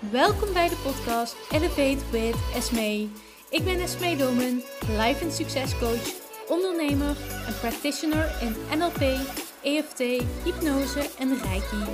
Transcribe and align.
Welkom 0.00 0.52
bij 0.52 0.68
de 0.68 0.76
podcast 0.76 1.36
Elevate 1.50 1.98
with 2.10 2.36
Esme. 2.54 3.08
Ik 3.50 3.64
ben 3.64 3.80
Esme 3.80 4.16
Domen, 4.16 4.62
life 4.96 5.24
en 5.24 5.32
succescoach, 5.32 6.12
ondernemer 6.48 7.16
en 7.46 7.58
practitioner 7.60 8.30
in 8.40 8.78
NLP, 8.78 9.18
EFT, 9.62 9.98
hypnose 10.44 11.10
en 11.18 11.38
Reiki. 11.42 11.90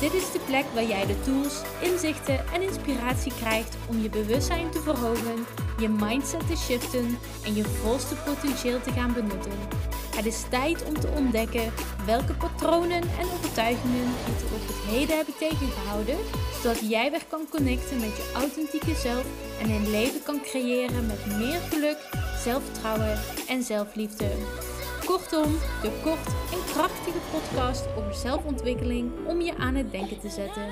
Dit 0.00 0.12
is 0.12 0.32
de 0.32 0.40
plek 0.46 0.64
waar 0.74 0.84
jij 0.84 1.06
de 1.06 1.20
tools, 1.20 1.62
inzichten 1.80 2.46
en 2.52 2.62
inspiratie 2.62 3.32
krijgt 3.34 3.76
om 3.88 4.02
je 4.02 4.10
bewustzijn 4.10 4.70
te 4.70 4.80
verhogen, 4.80 5.46
je 5.80 5.88
mindset 5.88 6.46
te 6.46 6.56
shiften 6.56 7.18
en 7.44 7.54
je 7.54 7.64
volste 7.64 8.14
potentieel 8.14 8.80
te 8.80 8.92
gaan 8.92 9.12
benutten. 9.12 9.52
Het 10.16 10.26
is 10.26 10.44
tijd 10.50 10.84
om 10.84 11.00
te 11.00 11.08
ontdekken 11.08 11.72
welke 12.06 12.34
patronen 12.34 13.02
en 13.02 13.26
overtuigingen 13.34 14.08
je 14.26 14.36
tot 14.40 14.52
op 14.60 14.66
het 14.66 14.76
heden 14.76 15.16
hebben 15.16 15.36
tegengehouden, 15.38 16.16
zodat 16.62 16.90
jij 16.90 17.10
weer 17.10 17.24
kan 17.28 17.48
connecten 17.50 18.00
met 18.00 18.16
je 18.16 18.30
authentieke 18.34 18.94
zelf 18.94 19.24
en 19.62 19.70
een 19.70 19.90
leven 19.90 20.22
kan 20.22 20.40
creëren 20.42 21.06
met 21.06 21.26
meer 21.26 21.60
geluk, 21.60 21.98
zelfvertrouwen 22.44 23.18
en 23.48 23.62
zelfliefde. 23.62 24.28
Kortom, 25.04 25.58
de 25.82 26.00
kort 26.02 26.26
en 26.26 26.72
krachtige 26.72 27.18
podcast 27.32 27.86
over 27.96 28.14
zelfontwikkeling 28.14 29.10
om 29.26 29.40
je 29.40 29.56
aan 29.56 29.74
het 29.74 29.90
denken 29.90 30.20
te 30.20 30.28
zetten. 30.28 30.68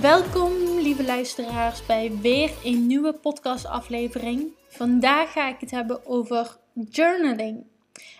Welkom, 0.00 0.52
lieve 0.78 1.04
luisteraars, 1.04 1.86
bij 1.86 2.12
weer 2.20 2.52
een 2.64 2.86
nieuwe 2.86 3.12
podcastaflevering. 3.12 4.52
Vandaag 4.68 5.32
ga 5.32 5.48
ik 5.48 5.60
het 5.60 5.70
hebben 5.70 6.06
over 6.06 6.56
journaling. 6.90 7.64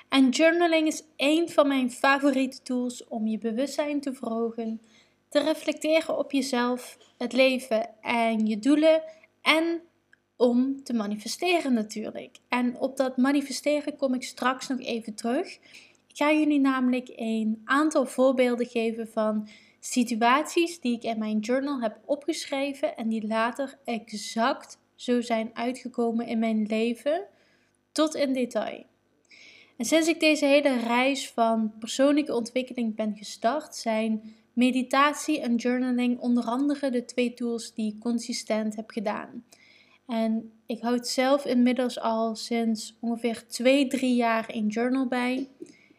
En 0.09 0.29
journaling 0.29 0.87
is 0.87 1.03
een 1.17 1.49
van 1.49 1.69
mijn 1.69 1.91
favoriete 1.91 2.63
tools 2.63 3.09
om 3.09 3.27
je 3.27 3.39
bewustzijn 3.39 4.01
te 4.01 4.13
verhogen, 4.13 4.81
te 5.29 5.41
reflecteren 5.41 6.19
op 6.19 6.33
jezelf, 6.33 6.99
het 7.19 7.33
leven 7.33 7.89
en 8.01 8.47
je 8.47 8.59
doelen 8.59 9.03
en 9.43 9.81
om 10.37 10.83
te 10.85 10.93
manifesteren 10.93 11.73
natuurlijk. 11.73 12.37
En 12.49 12.79
op 12.79 12.97
dat 12.97 13.17
manifesteren 13.17 13.97
kom 13.97 14.15
ik 14.15 14.23
straks 14.23 14.69
nog 14.69 14.81
even 14.81 15.15
terug. 15.15 15.47
Ik 16.09 16.17
ga 16.17 16.33
jullie 16.33 16.61
namelijk 16.61 17.13
een 17.17 17.61
aantal 17.65 18.07
voorbeelden 18.07 18.67
geven 18.67 19.09
van 19.09 19.49
situaties 19.81 20.81
die 20.81 20.97
ik 20.97 21.03
in 21.03 21.19
mijn 21.19 21.39
journal 21.39 21.81
heb 21.81 21.99
opgeschreven 22.05 22.97
en 22.97 23.09
die 23.09 23.27
later 23.27 23.79
exact 23.85 24.79
zo 24.95 25.21
zijn 25.21 25.51
uitgekomen 25.55 26.27
in 26.27 26.39
mijn 26.39 26.67
leven, 26.67 27.27
tot 27.93 28.15
in 28.15 28.33
detail. 28.33 28.85
En 29.77 29.85
sinds 29.85 30.09
ik 30.09 30.21
deze 30.21 30.45
hele 30.45 30.79
reis 30.79 31.31
van 31.31 31.73
persoonlijke 31.79 32.35
ontwikkeling 32.35 32.95
ben 32.95 33.17
gestart, 33.17 33.77
zijn 33.77 34.35
meditatie 34.53 35.41
en 35.41 35.57
journaling 35.57 36.19
onder 36.19 36.45
andere 36.45 36.91
de 36.91 37.05
twee 37.05 37.35
tools 37.35 37.75
die 37.75 37.95
ik 37.95 38.01
consistent 38.01 38.77
heb 38.77 38.91
gedaan. 38.91 39.45
En 40.07 40.53
ik 40.67 40.81
houd 40.81 41.09
zelf 41.09 41.45
inmiddels 41.45 42.01
al 42.01 42.35
sinds 42.35 42.97
ongeveer 43.01 43.47
2, 43.47 43.87
3 43.87 44.15
jaar 44.15 44.45
een 44.49 44.67
journal 44.67 45.07
bij. 45.07 45.49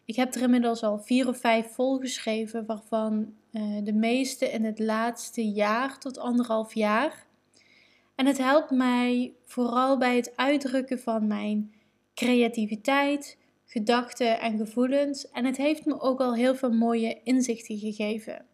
Ik 0.04 0.16
heb 0.16 0.34
er 0.34 0.42
inmiddels 0.42 0.82
al 0.82 0.98
vier 0.98 1.28
of 1.28 1.38
vijf 1.38 1.66
volgeschreven, 1.66 2.66
waarvan 2.66 3.34
uh, 3.52 3.84
de 3.84 3.92
meeste 3.92 4.50
in 4.50 4.64
het 4.64 4.78
laatste 4.78 5.48
jaar 5.50 5.98
tot 5.98 6.18
anderhalf 6.18 6.74
jaar. 6.74 7.26
En 8.14 8.26
het 8.26 8.38
helpt 8.38 8.70
mij 8.70 9.32
vooral 9.44 9.98
bij 9.98 10.16
het 10.16 10.36
uitdrukken 10.36 10.98
van 10.98 11.26
mijn 11.26 11.74
creativiteit, 12.14 13.38
gedachten 13.64 14.40
en 14.40 14.58
gevoelens. 14.58 15.30
En 15.30 15.44
het 15.44 15.56
heeft 15.56 15.84
me 15.84 16.00
ook 16.00 16.20
al 16.20 16.34
heel 16.34 16.54
veel 16.54 16.72
mooie 16.72 17.20
inzichten 17.24 17.78
gegeven. 17.78 18.44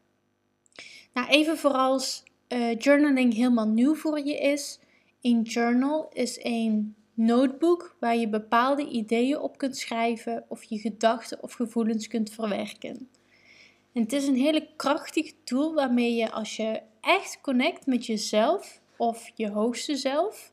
Nou, 1.12 1.28
even 1.28 1.58
vooral 1.58 1.92
als 1.92 2.22
uh, 2.48 2.78
journaling 2.78 3.34
helemaal 3.34 3.68
nieuw 3.68 3.94
voor 3.94 4.18
je 4.18 4.38
is. 4.38 4.78
Een 5.20 5.42
journal 5.42 6.08
is 6.12 6.38
een 6.42 6.94
notebook 7.14 7.96
waar 8.00 8.16
je 8.16 8.28
bepaalde 8.28 8.88
ideeën 8.88 9.38
op 9.38 9.58
kunt 9.58 9.76
schrijven 9.76 10.44
of 10.48 10.62
je 10.64 10.78
gedachten 10.78 11.42
of 11.42 11.52
gevoelens 11.52 12.08
kunt 12.08 12.30
verwerken. 12.30 13.08
Het 13.92 14.12
is 14.12 14.26
een 14.26 14.36
hele 14.36 14.68
krachtige 14.76 15.32
tool 15.44 15.74
waarmee 15.74 16.14
je 16.14 16.30
als 16.30 16.56
je 16.56 16.80
echt 17.00 17.38
connect 17.40 17.86
met 17.86 18.06
jezelf 18.06 18.80
of 18.96 19.30
je 19.34 19.50
hoogste 19.50 19.96
zelf, 19.96 20.52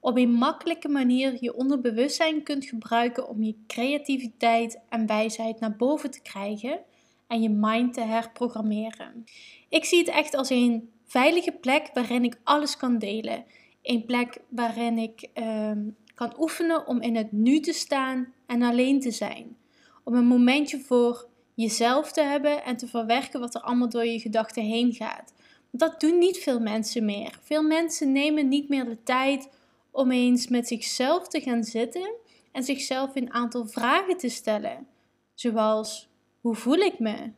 op 0.00 0.16
een 0.16 0.32
makkelijke 0.32 0.88
manier 0.88 1.36
je 1.40 1.54
onderbewustzijn 1.54 2.42
kunt 2.42 2.64
gebruiken 2.64 3.28
om 3.28 3.42
je 3.42 3.54
creativiteit 3.66 4.80
en 4.88 5.06
wijsheid 5.06 5.60
naar 5.60 5.76
boven 5.76 6.10
te 6.10 6.22
krijgen 6.22 6.80
en 7.26 7.42
je 7.42 7.50
mind 7.50 7.94
te 7.94 8.00
herprogrammeren. 8.00 9.24
Ik 9.68 9.84
zie 9.84 9.98
het 9.98 10.08
echt 10.08 10.34
als 10.34 10.50
een 10.50 10.90
veilige 11.04 11.52
plek 11.52 11.90
waarin 11.94 12.24
ik 12.24 12.40
alles 12.44 12.76
kan 12.76 12.98
delen. 12.98 13.44
Een 13.82 14.04
plek 14.04 14.38
waarin 14.48 14.98
ik 14.98 15.28
ehm, 15.32 15.80
kan 16.14 16.34
oefenen 16.38 16.86
om 16.86 17.00
in 17.00 17.16
het 17.16 17.32
nu 17.32 17.60
te 17.60 17.72
staan 17.72 18.32
en 18.46 18.62
alleen 18.62 19.00
te 19.00 19.10
zijn. 19.10 19.56
Om 20.04 20.14
een 20.14 20.26
momentje 20.26 20.80
voor 20.80 21.28
jezelf 21.54 22.12
te 22.12 22.20
hebben 22.20 22.64
en 22.64 22.76
te 22.76 22.86
verwerken 22.86 23.40
wat 23.40 23.54
er 23.54 23.60
allemaal 23.60 23.88
door 23.88 24.06
je 24.06 24.20
gedachten 24.20 24.62
heen 24.62 24.92
gaat. 24.92 25.32
Dat 25.70 26.00
doen 26.00 26.18
niet 26.18 26.38
veel 26.38 26.60
mensen 26.60 27.04
meer. 27.04 27.38
Veel 27.42 27.62
mensen 27.62 28.12
nemen 28.12 28.48
niet 28.48 28.68
meer 28.68 28.84
de 28.84 29.02
tijd 29.02 29.48
om 29.90 30.10
eens 30.10 30.48
met 30.48 30.66
zichzelf 30.68 31.28
te 31.28 31.40
gaan 31.40 31.64
zitten 31.64 32.14
en 32.52 32.62
zichzelf 32.62 33.16
een 33.16 33.32
aantal 33.32 33.66
vragen 33.66 34.16
te 34.16 34.28
stellen. 34.28 34.86
Zoals: 35.34 36.08
hoe 36.40 36.54
voel 36.54 36.78
ik 36.78 36.98
me? 36.98 37.30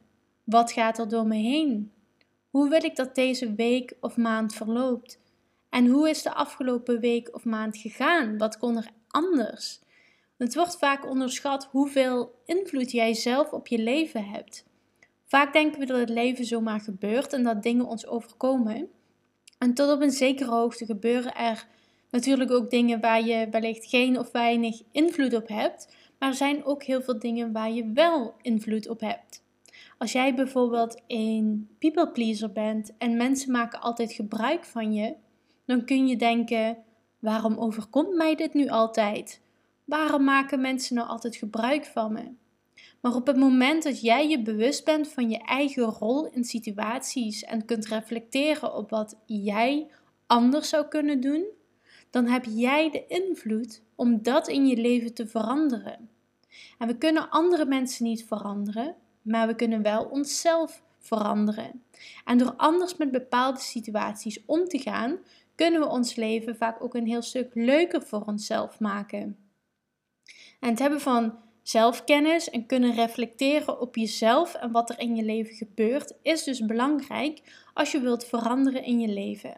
Wat 0.44 0.72
gaat 0.72 0.98
er 0.98 1.08
door 1.08 1.26
me 1.26 1.36
heen? 1.36 1.92
Hoe 2.50 2.68
wil 2.68 2.84
ik 2.84 2.96
dat 2.96 3.14
deze 3.14 3.54
week 3.54 3.96
of 4.00 4.16
maand 4.16 4.54
verloopt? 4.54 5.18
En 5.70 5.86
hoe 5.86 6.08
is 6.08 6.22
de 6.22 6.34
afgelopen 6.34 7.00
week 7.00 7.34
of 7.34 7.44
maand 7.44 7.76
gegaan? 7.76 8.38
Wat 8.38 8.58
kon 8.58 8.76
er 8.76 8.90
anders? 9.08 9.80
Het 10.44 10.54
wordt 10.54 10.78
vaak 10.78 11.08
onderschat 11.08 11.68
hoeveel 11.70 12.34
invloed 12.44 12.90
jij 12.90 13.14
zelf 13.14 13.52
op 13.52 13.66
je 13.66 13.78
leven 13.78 14.24
hebt. 14.24 14.64
Vaak 15.26 15.52
denken 15.52 15.80
we 15.80 15.86
dat 15.86 15.98
het 15.98 16.08
leven 16.08 16.44
zomaar 16.44 16.80
gebeurt 16.80 17.32
en 17.32 17.42
dat 17.42 17.62
dingen 17.62 17.86
ons 17.86 18.06
overkomen. 18.06 18.88
En 19.58 19.74
tot 19.74 19.90
op 19.90 20.00
een 20.00 20.10
zekere 20.10 20.50
hoogte 20.50 20.84
gebeuren 20.84 21.34
er 21.34 21.66
natuurlijk 22.10 22.50
ook 22.50 22.70
dingen 22.70 23.00
waar 23.00 23.24
je 23.24 23.48
wellicht 23.50 23.86
geen 23.86 24.18
of 24.18 24.32
weinig 24.32 24.82
invloed 24.92 25.34
op 25.34 25.48
hebt, 25.48 25.96
maar 26.18 26.28
er 26.28 26.34
zijn 26.34 26.64
ook 26.64 26.82
heel 26.82 27.02
veel 27.02 27.18
dingen 27.18 27.52
waar 27.52 27.70
je 27.70 27.90
wel 27.94 28.34
invloed 28.42 28.88
op 28.88 29.00
hebt. 29.00 29.42
Als 29.98 30.12
jij 30.12 30.34
bijvoorbeeld 30.34 31.02
een 31.06 31.68
people 31.78 32.10
pleaser 32.10 32.52
bent 32.52 32.92
en 32.98 33.16
mensen 33.16 33.52
maken 33.52 33.80
altijd 33.80 34.12
gebruik 34.12 34.64
van 34.64 34.92
je, 34.92 35.14
dan 35.66 35.84
kun 35.84 36.06
je 36.06 36.16
denken: 36.16 36.76
waarom 37.18 37.56
overkomt 37.56 38.14
mij 38.14 38.34
dit 38.34 38.54
nu 38.54 38.68
altijd? 38.68 39.42
Waarom 39.84 40.24
maken 40.24 40.60
mensen 40.60 40.94
nou 40.94 41.08
altijd 41.08 41.36
gebruik 41.36 41.84
van 41.84 42.12
me? 42.12 42.32
Maar 43.00 43.14
op 43.14 43.26
het 43.26 43.36
moment 43.36 43.82
dat 43.82 44.00
jij 44.00 44.28
je 44.28 44.42
bewust 44.42 44.84
bent 44.84 45.08
van 45.08 45.30
je 45.30 45.38
eigen 45.38 45.84
rol 45.84 46.30
in 46.30 46.44
situaties 46.44 47.44
en 47.44 47.64
kunt 47.64 47.86
reflecteren 47.86 48.74
op 48.74 48.90
wat 48.90 49.16
jij 49.26 49.90
anders 50.26 50.68
zou 50.68 50.88
kunnen 50.88 51.20
doen, 51.20 51.46
dan 52.10 52.26
heb 52.26 52.44
jij 52.44 52.90
de 52.90 53.06
invloed 53.06 53.82
om 53.94 54.22
dat 54.22 54.48
in 54.48 54.66
je 54.66 54.76
leven 54.76 55.14
te 55.14 55.26
veranderen. 55.26 56.08
En 56.78 56.86
we 56.86 56.98
kunnen 56.98 57.30
andere 57.30 57.64
mensen 57.64 58.04
niet 58.04 58.24
veranderen, 58.24 58.94
maar 59.22 59.46
we 59.46 59.54
kunnen 59.54 59.82
wel 59.82 60.04
onszelf 60.04 60.82
veranderen. 60.98 61.82
En 62.24 62.38
door 62.38 62.54
anders 62.56 62.96
met 62.96 63.10
bepaalde 63.10 63.60
situaties 63.60 64.42
om 64.46 64.64
te 64.64 64.78
gaan, 64.78 65.18
kunnen 65.54 65.80
we 65.80 65.86
ons 65.86 66.14
leven 66.14 66.56
vaak 66.56 66.82
ook 66.82 66.94
een 66.94 67.06
heel 67.06 67.22
stuk 67.22 67.50
leuker 67.54 68.02
voor 68.02 68.22
onszelf 68.26 68.80
maken. 68.80 69.43
En 70.60 70.70
het 70.70 70.78
hebben 70.78 71.00
van 71.00 71.38
zelfkennis 71.62 72.50
en 72.50 72.66
kunnen 72.66 72.94
reflecteren 72.94 73.80
op 73.80 73.96
jezelf 73.96 74.54
en 74.54 74.70
wat 74.70 74.90
er 74.90 74.98
in 74.98 75.16
je 75.16 75.22
leven 75.22 75.54
gebeurt, 75.54 76.14
is 76.22 76.44
dus 76.44 76.64
belangrijk 76.64 77.40
als 77.74 77.92
je 77.92 78.00
wilt 78.00 78.24
veranderen 78.24 78.84
in 78.84 79.00
je 79.00 79.08
leven. 79.08 79.56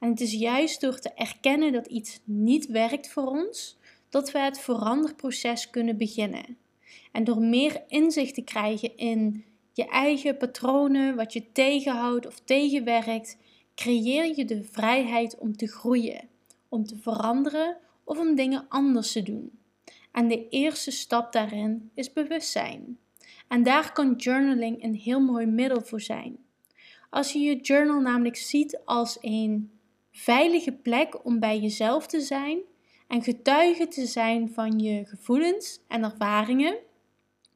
En 0.00 0.10
het 0.10 0.20
is 0.20 0.32
juist 0.32 0.80
door 0.80 0.98
te 0.98 1.10
erkennen 1.14 1.72
dat 1.72 1.86
iets 1.86 2.20
niet 2.24 2.66
werkt 2.66 3.08
voor 3.08 3.26
ons, 3.26 3.78
dat 4.08 4.30
we 4.30 4.38
het 4.38 4.60
veranderproces 4.60 5.70
kunnen 5.70 5.96
beginnen. 5.96 6.56
En 7.12 7.24
door 7.24 7.40
meer 7.40 7.82
inzicht 7.88 8.34
te 8.34 8.42
krijgen 8.42 8.96
in 8.96 9.44
je 9.72 9.88
eigen 9.88 10.36
patronen, 10.36 11.16
wat 11.16 11.32
je 11.32 11.52
tegenhoudt 11.52 12.26
of 12.26 12.40
tegenwerkt, 12.44 13.36
creëer 13.74 14.36
je 14.36 14.44
de 14.44 14.64
vrijheid 14.64 15.38
om 15.38 15.56
te 15.56 15.66
groeien, 15.66 16.28
om 16.68 16.84
te 16.84 16.96
veranderen 16.96 17.76
of 18.04 18.18
om 18.18 18.34
dingen 18.34 18.66
anders 18.68 19.12
te 19.12 19.22
doen. 19.22 19.50
En 20.14 20.28
de 20.28 20.48
eerste 20.48 20.90
stap 20.90 21.32
daarin 21.32 21.90
is 21.94 22.12
bewustzijn. 22.12 22.98
En 23.48 23.62
daar 23.62 23.92
kan 23.92 24.14
journaling 24.16 24.82
een 24.82 24.94
heel 24.94 25.20
mooi 25.20 25.46
middel 25.46 25.80
voor 25.80 26.00
zijn. 26.00 26.38
Als 27.10 27.32
je 27.32 27.38
je 27.38 27.56
journal 27.56 28.00
namelijk 28.00 28.36
ziet 28.36 28.80
als 28.84 29.18
een 29.20 29.78
veilige 30.10 30.72
plek 30.72 31.24
om 31.24 31.40
bij 31.40 31.58
jezelf 31.58 32.06
te 32.06 32.20
zijn 32.20 32.58
en 33.08 33.22
getuige 33.22 33.88
te 33.88 34.06
zijn 34.06 34.50
van 34.52 34.78
je 34.78 35.04
gevoelens 35.04 35.80
en 35.88 36.02
ervaringen, 36.02 36.76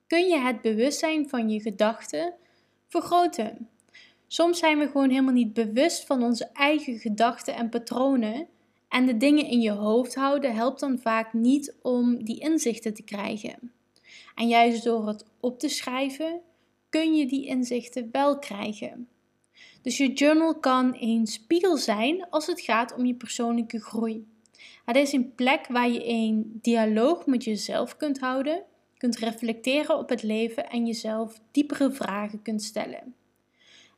kun 0.07 0.27
je 0.27 0.39
het 0.39 0.61
bewustzijn 0.61 1.29
van 1.29 1.51
je 1.51 1.61
gedachten 1.61 2.35
vergroten. 2.87 3.69
Soms 4.27 4.59
zijn 4.59 4.79
we 4.79 4.87
gewoon 4.87 5.11
helemaal 5.11 5.33
niet 5.33 5.53
bewust 5.53 6.07
van 6.07 6.23
onze 6.23 6.49
eigen 6.53 6.99
gedachten 6.99 7.55
en 7.55 7.69
patronen. 7.69 8.49
En 8.89 9.07
de 9.07 9.17
dingen 9.17 9.47
in 9.47 9.61
je 9.61 9.71
hoofd 9.71 10.15
houden 10.15 10.55
helpt 10.55 10.81
dan 10.81 10.99
vaak 10.99 11.33
niet 11.33 11.75
om 11.83 12.25
die 12.25 12.41
inzichten 12.41 12.95
te 12.95 13.03
krijgen. 13.03 13.73
En 14.35 14.49
juist 14.49 14.85
door 14.85 15.07
het 15.07 15.25
op 15.41 15.59
te 15.59 15.69
schrijven 15.69 16.41
kun 16.89 17.15
je 17.15 17.27
die 17.27 17.47
inzichten 17.47 18.09
wel 18.13 18.39
krijgen. 18.39 19.09
Dus 19.83 19.97
je 19.97 20.13
journal 20.13 20.55
kan 20.55 20.97
een 21.01 21.27
spiegel 21.27 21.77
zijn 21.77 22.27
als 22.31 22.47
het 22.47 22.61
gaat 22.61 22.95
om 22.95 23.07
je 23.07 23.15
persoonlijke 23.15 23.81
groei. 23.81 24.27
Het 24.85 24.97
is 24.97 25.13
een 25.13 25.35
plek 25.35 25.67
waar 25.67 25.91
je 25.91 26.09
een 26.09 26.59
dialoog 26.63 27.27
met 27.27 27.45
jezelf 27.45 27.97
kunt 27.97 28.19
houden, 28.19 28.63
kunt 28.97 29.17
reflecteren 29.17 29.99
op 29.99 30.09
het 30.09 30.23
leven 30.23 30.71
en 30.71 30.87
jezelf 30.87 31.41
diepere 31.51 31.91
vragen 31.91 32.43
kunt 32.43 32.63
stellen. 32.63 33.15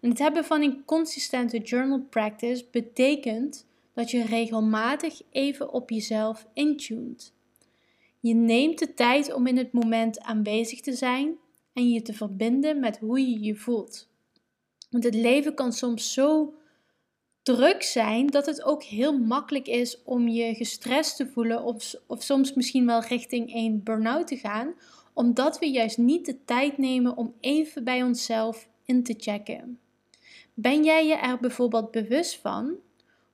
En 0.00 0.08
het 0.08 0.18
hebben 0.18 0.44
van 0.44 0.62
een 0.62 0.84
consistente 0.84 1.58
journal 1.58 2.00
practice 2.00 2.64
betekent 2.70 3.66
dat 3.94 4.10
je 4.10 4.24
regelmatig 4.24 5.22
even 5.30 5.72
op 5.72 5.90
jezelf 5.90 6.46
intuned. 6.54 7.32
Je 8.20 8.34
neemt 8.34 8.78
de 8.78 8.94
tijd 8.94 9.32
om 9.32 9.46
in 9.46 9.56
het 9.56 9.72
moment 9.72 10.20
aanwezig 10.20 10.80
te 10.80 10.92
zijn 10.92 11.36
en 11.72 11.90
je 11.90 12.02
te 12.02 12.12
verbinden 12.12 12.80
met 12.80 12.98
hoe 12.98 13.20
je 13.20 13.40
je 13.40 13.54
voelt. 13.54 14.08
Want 14.90 15.04
het 15.04 15.14
leven 15.14 15.54
kan 15.54 15.72
soms 15.72 16.12
zo 16.12 16.54
druk 17.42 17.82
zijn 17.82 18.26
dat 18.26 18.46
het 18.46 18.62
ook 18.62 18.82
heel 18.82 19.18
makkelijk 19.18 19.66
is 19.66 20.02
om 20.02 20.28
je 20.28 20.54
gestrest 20.54 21.16
te 21.16 21.26
voelen 21.26 21.62
of, 21.62 21.94
of 22.06 22.22
soms 22.22 22.54
misschien 22.54 22.86
wel 22.86 23.00
richting 23.00 23.54
een 23.54 23.82
burn-out 23.82 24.26
te 24.26 24.36
gaan, 24.36 24.74
omdat 25.12 25.58
we 25.58 25.66
juist 25.70 25.98
niet 25.98 26.26
de 26.26 26.44
tijd 26.44 26.78
nemen 26.78 27.16
om 27.16 27.34
even 27.40 27.84
bij 27.84 28.02
onszelf 28.02 28.68
in 28.84 29.02
te 29.02 29.14
checken. 29.18 29.78
Ben 30.54 30.84
jij 30.84 31.06
je 31.06 31.14
er 31.14 31.38
bijvoorbeeld 31.40 31.90
bewust 31.90 32.36
van 32.36 32.76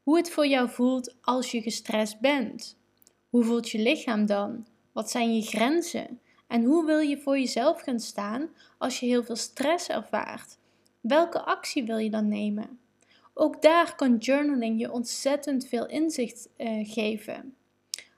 hoe 0.06 0.17
het 0.17 0.31
voor 0.31 0.47
jou 0.47 0.69
voelt 0.69 1.14
als 1.20 1.50
je 1.50 1.62
gestrest 1.62 2.20
bent? 2.20 2.76
Hoe 3.29 3.44
voelt 3.44 3.70
je 3.70 3.79
lichaam 3.79 4.26
dan? 4.26 4.67
Wat 4.93 5.11
zijn 5.11 5.35
je 5.35 5.43
grenzen? 5.43 6.20
En 6.47 6.64
hoe 6.64 6.85
wil 6.85 6.99
je 6.99 7.19
voor 7.19 7.38
jezelf 7.38 7.81
gaan 7.81 8.00
staan 8.00 8.49
als 8.79 9.00
je 9.00 9.06
heel 9.06 9.25
veel 9.25 9.37
stress 9.37 9.88
ervaart? 9.88 10.58
Welke 11.00 11.41
actie 11.43 11.85
wil 11.85 11.99
je 11.99 12.11
dan 12.11 12.29
nemen? 12.29 12.79
Ook 13.35 13.62
daar 13.62 13.94
kan 13.94 14.17
journaling 14.17 14.81
je 14.81 14.93
ontzettend 14.93 15.67
veel 15.67 15.87
inzicht 15.87 16.49
uh, 16.56 16.93
geven. 16.93 17.56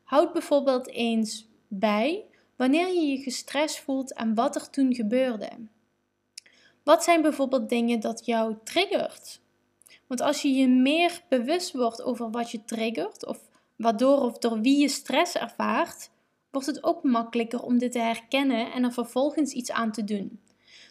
Houd 0.02 0.32
bijvoorbeeld 0.32 0.88
eens 0.88 1.46
bij 1.68 2.24
wanneer 2.56 2.88
je 2.88 3.06
je 3.06 3.22
gestrest 3.22 3.80
voelt 3.80 4.14
en 4.14 4.34
wat 4.34 4.54
er 4.54 4.70
toen 4.70 4.94
gebeurde. 4.94 5.50
Wat 6.82 7.04
zijn 7.04 7.22
bijvoorbeeld 7.22 7.68
dingen 7.68 8.00
dat 8.00 8.26
jou 8.26 8.56
triggert? 8.64 9.40
Want 10.08 10.20
als 10.20 10.42
je 10.42 10.52
je 10.52 10.68
meer 10.68 11.22
bewust 11.28 11.72
wordt 11.72 12.02
over 12.02 12.30
wat 12.30 12.50
je 12.50 12.64
triggert, 12.64 13.26
of 13.26 13.48
waardoor 13.76 14.20
of 14.20 14.38
door 14.38 14.60
wie 14.60 14.80
je 14.80 14.88
stress 14.88 15.34
ervaart, 15.34 16.10
wordt 16.50 16.66
het 16.66 16.84
ook 16.84 17.02
makkelijker 17.02 17.62
om 17.62 17.78
dit 17.78 17.92
te 17.92 17.98
herkennen 17.98 18.72
en 18.72 18.84
er 18.84 18.92
vervolgens 18.92 19.52
iets 19.52 19.70
aan 19.70 19.92
te 19.92 20.04
doen. 20.04 20.40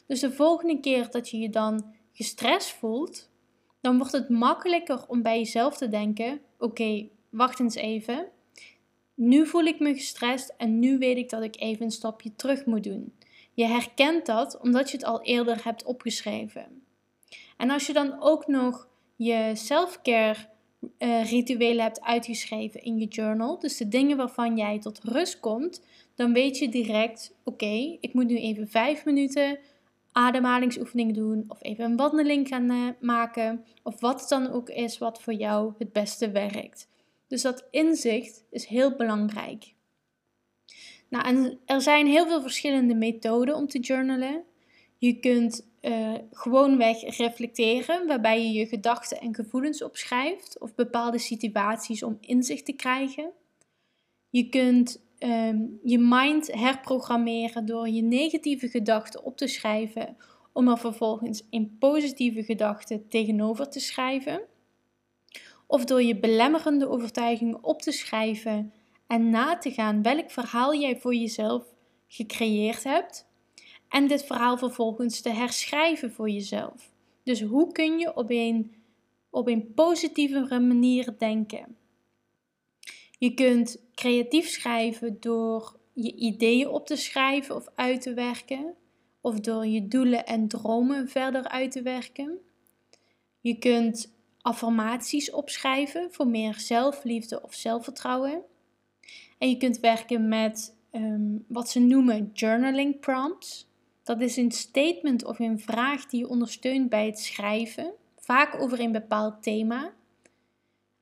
Dus 0.08 0.19
de 0.19 0.31
volgende 0.31 0.80
keer 0.80 1.12
dat 1.12 1.30
je 1.30 1.38
je 1.38 1.50
dan 1.50 1.94
gestrest 2.14 2.69
voelt, 2.69 3.30
dan 3.81 3.98
wordt 3.98 4.12
het 4.12 4.30
makkelijker 4.30 5.08
om 5.08 5.22
bij 5.22 5.38
jezelf 5.38 5.78
te 5.78 5.90
denken: 5.90 6.42
oké, 6.58 7.08
wacht 7.30 7.60
eens 7.60 7.75
even. 7.75 8.28
Nu 9.13 9.48
voel 9.48 9.63
ik 9.63 9.80
me 9.80 9.94
gestrest 9.94 10.54
en 10.58 10.80
nu 10.80 10.98
weet 10.98 11.18
ik 11.18 11.30
dat 11.30 11.44
ik 11.44 11.60
even 11.60 11.86
een 11.86 11.92
stapje 11.92 12.36
terug 12.36 12.66
moet 12.66 12.84
doen. 12.84 13.13
Je 13.54 13.66
herkent 13.66 14.25
dat 14.25 14.60
omdat 14.62 14.92
je 14.92 14.98
het 14.98 15.06
al 15.06 15.22
eerder 15.22 15.63
hebt 15.63 15.84
opgeschreven. 15.84 16.81
En 17.58 17.70
als 17.70 17.88
je 17.88 17.94
dan 17.94 18.22
ook 18.22 18.48
nog 18.48 18.88
je 19.18 19.52
self-care 19.54 20.38
uh, 21.00 21.30
rituelen 21.30 21.84
hebt 21.84 22.02
uitgeschreven 22.02 22.81
in 22.81 22.98
je 22.98 23.08
journal, 23.08 23.60
dus 23.60 23.78
de 23.78 23.88
dingen 23.88 24.18
waarvan 24.18 24.58
jij 24.58 24.80
tot 24.80 25.00
rust 25.04 25.40
komt, 25.40 25.81
dan 26.16 26.34
weet 26.34 26.58
je 26.58 26.69
direct: 26.69 27.36
oké, 27.44 27.98
ik 28.00 28.14
moet 28.14 28.28
nu 28.28 28.38
even 28.38 28.68
vijf 28.68 29.06
minuten 29.06 29.60
ademhalingsoefening 30.12 31.14
doen 31.14 31.46
of 31.48 31.64
even 31.64 31.86
een 31.86 31.98
wandeling 31.98 32.48
gaan 32.48 32.72
uh, 32.72 32.90
maken 33.00 33.66
of 33.84 34.00
wat 34.00 34.19
het 34.19 34.30
dan 34.30 34.52
ook 34.52 34.69
is 34.69 34.98
wat 34.98 35.22
voor 35.22 35.34
jou 35.34 35.74
het 35.78 35.92
beste 35.92 36.31
werkt. 36.31 36.90
Dus 37.28 37.42
dat 37.42 37.68
inzicht 37.72 38.44
is 38.50 38.66
heel 38.66 38.96
belangrijk. 38.96 39.75
Nou, 41.10 41.25
en 41.25 41.60
er 41.66 41.81
zijn 41.81 42.08
heel 42.08 42.28
veel 42.28 42.42
verschillende 42.42 42.96
methoden 42.96 43.56
om 43.56 43.68
te 43.68 43.80
journalen. 43.80 44.44
Je 44.98 45.20
kunt 45.20 45.68
uh, 45.82 46.14
gewoonweg 46.32 47.18
reflecteren, 47.18 48.08
waarbij 48.08 48.44
je 48.44 48.52
je 48.52 48.66
gedachten 48.66 49.20
en 49.20 49.36
gevoelens 49.36 49.84
opschrijft 49.84 50.60
of 50.60 50.76
bepaalde 50.76 51.20
situaties 51.20 52.04
om 52.04 52.18
inzicht 52.22 52.66
te 52.66 52.74
krijgen. 52.74 53.32
Je 54.30 54.50
kunt 54.50 55.06
Ehm, 55.18 55.58
je 55.84 56.00
mind 56.00 56.52
herprogrammeren 56.54 57.66
door 57.66 57.90
je 57.90 58.02
negatieve 58.02 58.68
gedachten 58.68 59.24
op 59.24 59.38
te 59.38 59.48
schrijven, 59.48 60.18
om 60.54 60.68
er 60.68 60.78
vervolgens 60.78 61.48
een 61.50 61.76
positieve 61.80 62.44
gedachte 62.44 63.08
tegenover 63.08 63.70
te 63.70 63.80
schrijven. 63.80 64.42
Of 65.68 65.86
door 65.86 66.02
je 66.02 66.20
belemmerende 66.20 66.90
overtuigingen 66.90 67.64
op 67.64 67.82
te 67.82 67.92
schrijven 67.92 68.74
en 69.08 69.30
na 69.30 69.58
te 69.58 69.72
gaan 69.72 70.02
welk 70.02 70.32
verhaal 70.32 70.76
jij 70.76 71.00
voor 71.00 71.16
jezelf 71.16 71.64
gecreëerd 72.08 72.84
hebt. 72.84 73.28
En 73.89 74.07
dit 74.07 74.25
verhaal 74.25 74.57
vervolgens 74.57 75.22
te 75.22 75.30
herschrijven 75.30 76.12
voor 76.12 76.30
jezelf. 76.30 76.92
Dus 77.24 77.42
hoe 77.42 77.72
kun 77.72 78.00
je 78.00 78.16
op 78.16 78.30
een, 78.30 78.75
op 79.30 79.48
een 79.48 79.74
positievere 79.74 80.60
manier 80.60 81.16
denken? 81.18 81.75
Je 83.19 83.34
kunt 83.34 83.81
creatief 83.94 84.48
schrijven 84.48 85.18
door 85.19 85.80
je 85.94 86.16
ideeën 86.16 86.68
op 86.68 86.86
te 86.86 86.95
schrijven 86.95 87.56
of 87.56 87.68
uit 87.75 88.01
te 88.01 88.13
werken, 88.13 88.75
of 89.22 89.39
door 89.39 89.66
je 89.66 89.88
doelen 89.88 90.25
en 90.25 90.48
dromen 90.48 91.10
verder 91.10 91.48
uit 91.48 91.72
te 91.72 91.81
werken. 91.81 92.39
Je 93.42 93.57
kunt 93.57 94.16
affirmaties 94.42 95.31
opschrijven 95.31 96.07
voor 96.12 96.28
meer 96.28 96.60
zelfliefde 96.60 97.44
of 97.44 97.54
zelfvertrouwen. 97.54 98.42
En 99.38 99.50
je 99.50 99.57
kunt 99.57 99.80
werken 99.80 100.28
met 100.28 100.75
um, 100.92 101.45
wat 101.48 101.69
ze 101.69 101.80
noemen 101.80 102.29
journaling 102.34 103.00
prompts. 103.00 103.67
Dat 104.08 104.22
is 104.22 104.38
een 104.38 104.52
statement 104.52 105.26
of 105.26 105.40
een 105.40 105.60
vraag 105.60 106.06
die 106.06 106.20
je 106.20 106.28
ondersteunt 106.28 106.90
bij 106.90 107.06
het 107.06 107.20
schrijven, 107.20 107.94
vaak 108.18 108.62
over 108.62 108.80
een 108.80 108.92
bepaald 108.92 109.44
thema. 109.44 109.94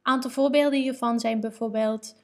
Aantal 0.01 0.31
voorbeelden 0.31 0.81
hiervan 0.81 1.19
zijn 1.19 1.39
bijvoorbeeld 1.39 2.15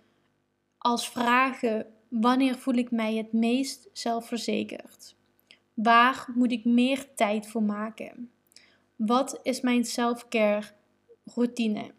als 0.78 1.10
vragen: 1.10 1.86
wanneer 2.08 2.56
voel 2.56 2.74
ik 2.74 2.92
mij 2.92 3.16
het 3.16 3.34
meest 3.34 3.90
zelfverzekerd? 3.94 5.16
Waar 5.74 6.28
moet 6.36 6.52
ik 6.52 6.66
meer 6.66 7.14
tijd 7.16 7.48
voor 7.48 7.64
maken? 7.64 8.32
Wat 8.96 9.40
is 9.44 9.62
mijn 9.62 9.86
self-care 9.86 10.68
routine? 11.26 11.92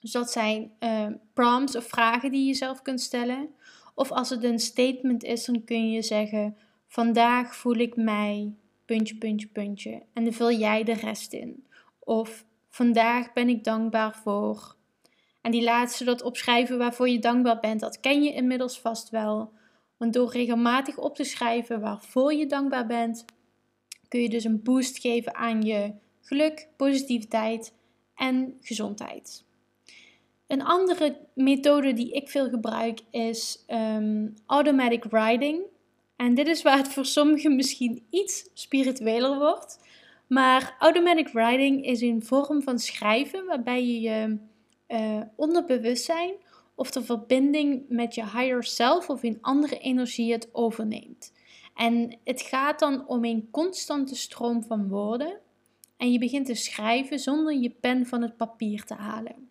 Dus 0.00 0.12
dat 0.12 0.30
zijn 0.30 0.72
uh, 0.80 1.06
prompts 1.32 1.76
of 1.76 1.86
vragen 1.86 2.30
die 2.30 2.46
je 2.46 2.54
zelf 2.54 2.82
kunt 2.82 3.00
stellen. 3.00 3.48
Of 3.94 4.10
als 4.10 4.30
het 4.30 4.44
een 4.44 4.58
statement 4.58 5.24
is, 5.24 5.44
dan 5.44 5.64
kun 5.64 5.90
je 5.90 6.02
zeggen: 6.02 6.56
Vandaag 6.92 7.56
voel 7.56 7.74
ik 7.74 7.96
mij 7.96 8.54
puntje, 8.84 9.16
puntje, 9.16 9.46
puntje. 9.46 10.02
En 10.12 10.24
dan 10.24 10.32
vul 10.32 10.52
jij 10.52 10.84
de 10.84 10.92
rest 10.92 11.32
in. 11.32 11.66
Of 11.98 12.44
vandaag 12.68 13.32
ben 13.32 13.48
ik 13.48 13.64
dankbaar 13.64 14.14
voor 14.16 14.76
en 15.42 15.50
die 15.50 15.62
laatste, 15.62 16.04
dat 16.04 16.22
opschrijven 16.22 16.78
waarvoor 16.78 17.08
je 17.08 17.18
dankbaar 17.18 17.60
bent, 17.60 17.80
dat 17.80 18.00
ken 18.00 18.22
je 18.22 18.32
inmiddels 18.32 18.80
vast 18.80 19.10
wel. 19.10 19.52
Want 19.96 20.12
door 20.12 20.32
regelmatig 20.32 20.98
op 20.98 21.16
te 21.16 21.24
schrijven 21.24 21.80
waarvoor 21.80 22.32
je 22.34 22.46
dankbaar 22.46 22.86
bent, 22.86 23.24
kun 24.08 24.20
je 24.20 24.28
dus 24.28 24.44
een 24.44 24.62
boost 24.62 24.98
geven 24.98 25.34
aan 25.34 25.62
je 25.62 25.94
geluk, 26.20 26.68
positiviteit 26.76 27.74
en 28.14 28.56
gezondheid. 28.60 29.44
Een 30.46 30.62
andere 30.62 31.18
methode 31.34 31.92
die 31.92 32.12
ik 32.12 32.28
veel 32.28 32.48
gebruik 32.48 33.00
is 33.10 33.64
um, 33.68 34.34
automatic 34.46 35.04
writing. 35.04 35.70
En 36.22 36.34
dit 36.34 36.46
is 36.46 36.62
waar 36.62 36.76
het 36.76 36.88
voor 36.88 37.06
sommigen 37.06 37.56
misschien 37.56 38.06
iets 38.10 38.48
spiritueler 38.54 39.38
wordt. 39.38 39.78
Maar 40.26 40.76
automatic 40.78 41.28
writing 41.28 41.84
is 41.84 42.00
een 42.00 42.24
vorm 42.24 42.62
van 42.62 42.78
schrijven 42.78 43.46
waarbij 43.46 43.86
je 43.86 44.00
je 44.00 44.38
uh, 44.88 45.22
onderbewustzijn 45.36 46.32
of 46.74 46.90
de 46.90 47.02
verbinding 47.02 47.84
met 47.88 48.14
je 48.14 48.22
higher 48.22 48.64
self 48.64 49.08
of 49.08 49.22
in 49.22 49.38
andere 49.40 49.78
energie 49.78 50.32
het 50.32 50.48
overneemt. 50.52 51.32
En 51.74 52.18
het 52.24 52.42
gaat 52.42 52.78
dan 52.78 53.08
om 53.08 53.24
een 53.24 53.48
constante 53.50 54.16
stroom 54.16 54.62
van 54.62 54.88
woorden. 54.88 55.40
En 55.96 56.12
je 56.12 56.18
begint 56.18 56.46
te 56.46 56.54
schrijven 56.54 57.18
zonder 57.18 57.54
je 57.54 57.70
pen 57.70 58.06
van 58.06 58.22
het 58.22 58.36
papier 58.36 58.84
te 58.84 58.94
halen. 58.94 59.50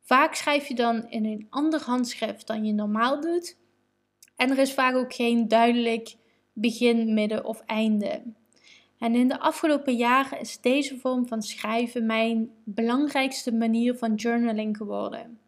Vaak 0.00 0.34
schrijf 0.34 0.68
je 0.68 0.74
dan 0.74 1.10
in 1.10 1.24
een 1.24 1.46
ander 1.50 1.82
handschrift 1.82 2.46
dan 2.46 2.64
je 2.64 2.72
normaal 2.72 3.20
doet. 3.20 3.60
En 4.42 4.50
er 4.50 4.58
is 4.58 4.72
vaak 4.72 4.94
ook 4.94 5.14
geen 5.14 5.48
duidelijk 5.48 6.14
begin, 6.52 7.14
midden 7.14 7.44
of 7.44 7.60
einde. 7.66 8.22
En 8.98 9.14
in 9.14 9.28
de 9.28 9.40
afgelopen 9.40 9.96
jaren 9.96 10.40
is 10.40 10.60
deze 10.60 10.98
vorm 10.98 11.26
van 11.26 11.42
schrijven 11.42 12.06
mijn 12.06 12.50
belangrijkste 12.64 13.52
manier 13.52 13.94
van 13.94 14.14
journaling 14.14 14.76
geworden. 14.76 15.38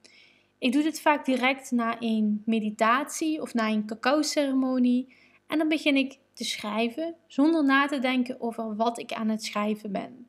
Ik 0.59 0.73
doe 0.73 0.83
dit 0.83 1.01
vaak 1.01 1.25
direct 1.25 1.71
na 1.71 1.97
een 2.01 2.43
meditatie 2.47 3.41
of 3.41 3.55
na 3.55 3.69
een 3.69 3.87
cacao-ceremonie 3.87 5.15
en 5.47 5.59
dan 5.59 5.69
begin 5.69 5.97
ik 5.97 6.19
te 6.33 6.45
schrijven 6.45 7.15
zonder 7.27 7.65
na 7.65 7.87
te 7.87 7.99
denken 7.99 8.41
over 8.41 8.77
wat 8.77 8.99
ik 8.99 9.13
aan 9.13 9.29
het 9.29 9.45
schrijven 9.45 9.93
ben. 9.93 10.29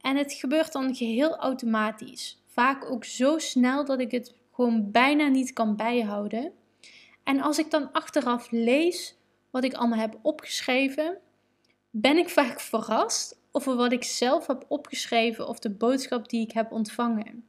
En 0.00 0.16
het 0.16 0.32
gebeurt 0.32 0.72
dan 0.72 0.94
geheel 0.94 1.36
automatisch. 1.36 2.42
Vaak 2.46 2.90
ook 2.90 3.04
zo 3.04 3.38
snel 3.38 3.84
dat 3.84 4.00
ik 4.00 4.10
het 4.10 4.34
gewoon 4.52 4.90
bijna 4.90 5.28
niet 5.28 5.52
kan 5.52 5.76
bijhouden. 5.76 6.52
En 7.26 7.40
als 7.40 7.58
ik 7.58 7.70
dan 7.70 7.92
achteraf 7.92 8.50
lees 8.50 9.16
wat 9.50 9.64
ik 9.64 9.74
allemaal 9.74 9.98
heb 9.98 10.18
opgeschreven, 10.22 11.18
ben 11.90 12.16
ik 12.16 12.28
vaak 12.28 12.60
verrast 12.60 13.38
over 13.52 13.76
wat 13.76 13.92
ik 13.92 14.04
zelf 14.04 14.46
heb 14.46 14.64
opgeschreven 14.68 15.48
of 15.48 15.58
de 15.58 15.70
boodschap 15.70 16.28
die 16.28 16.40
ik 16.40 16.52
heb 16.52 16.72
ontvangen. 16.72 17.44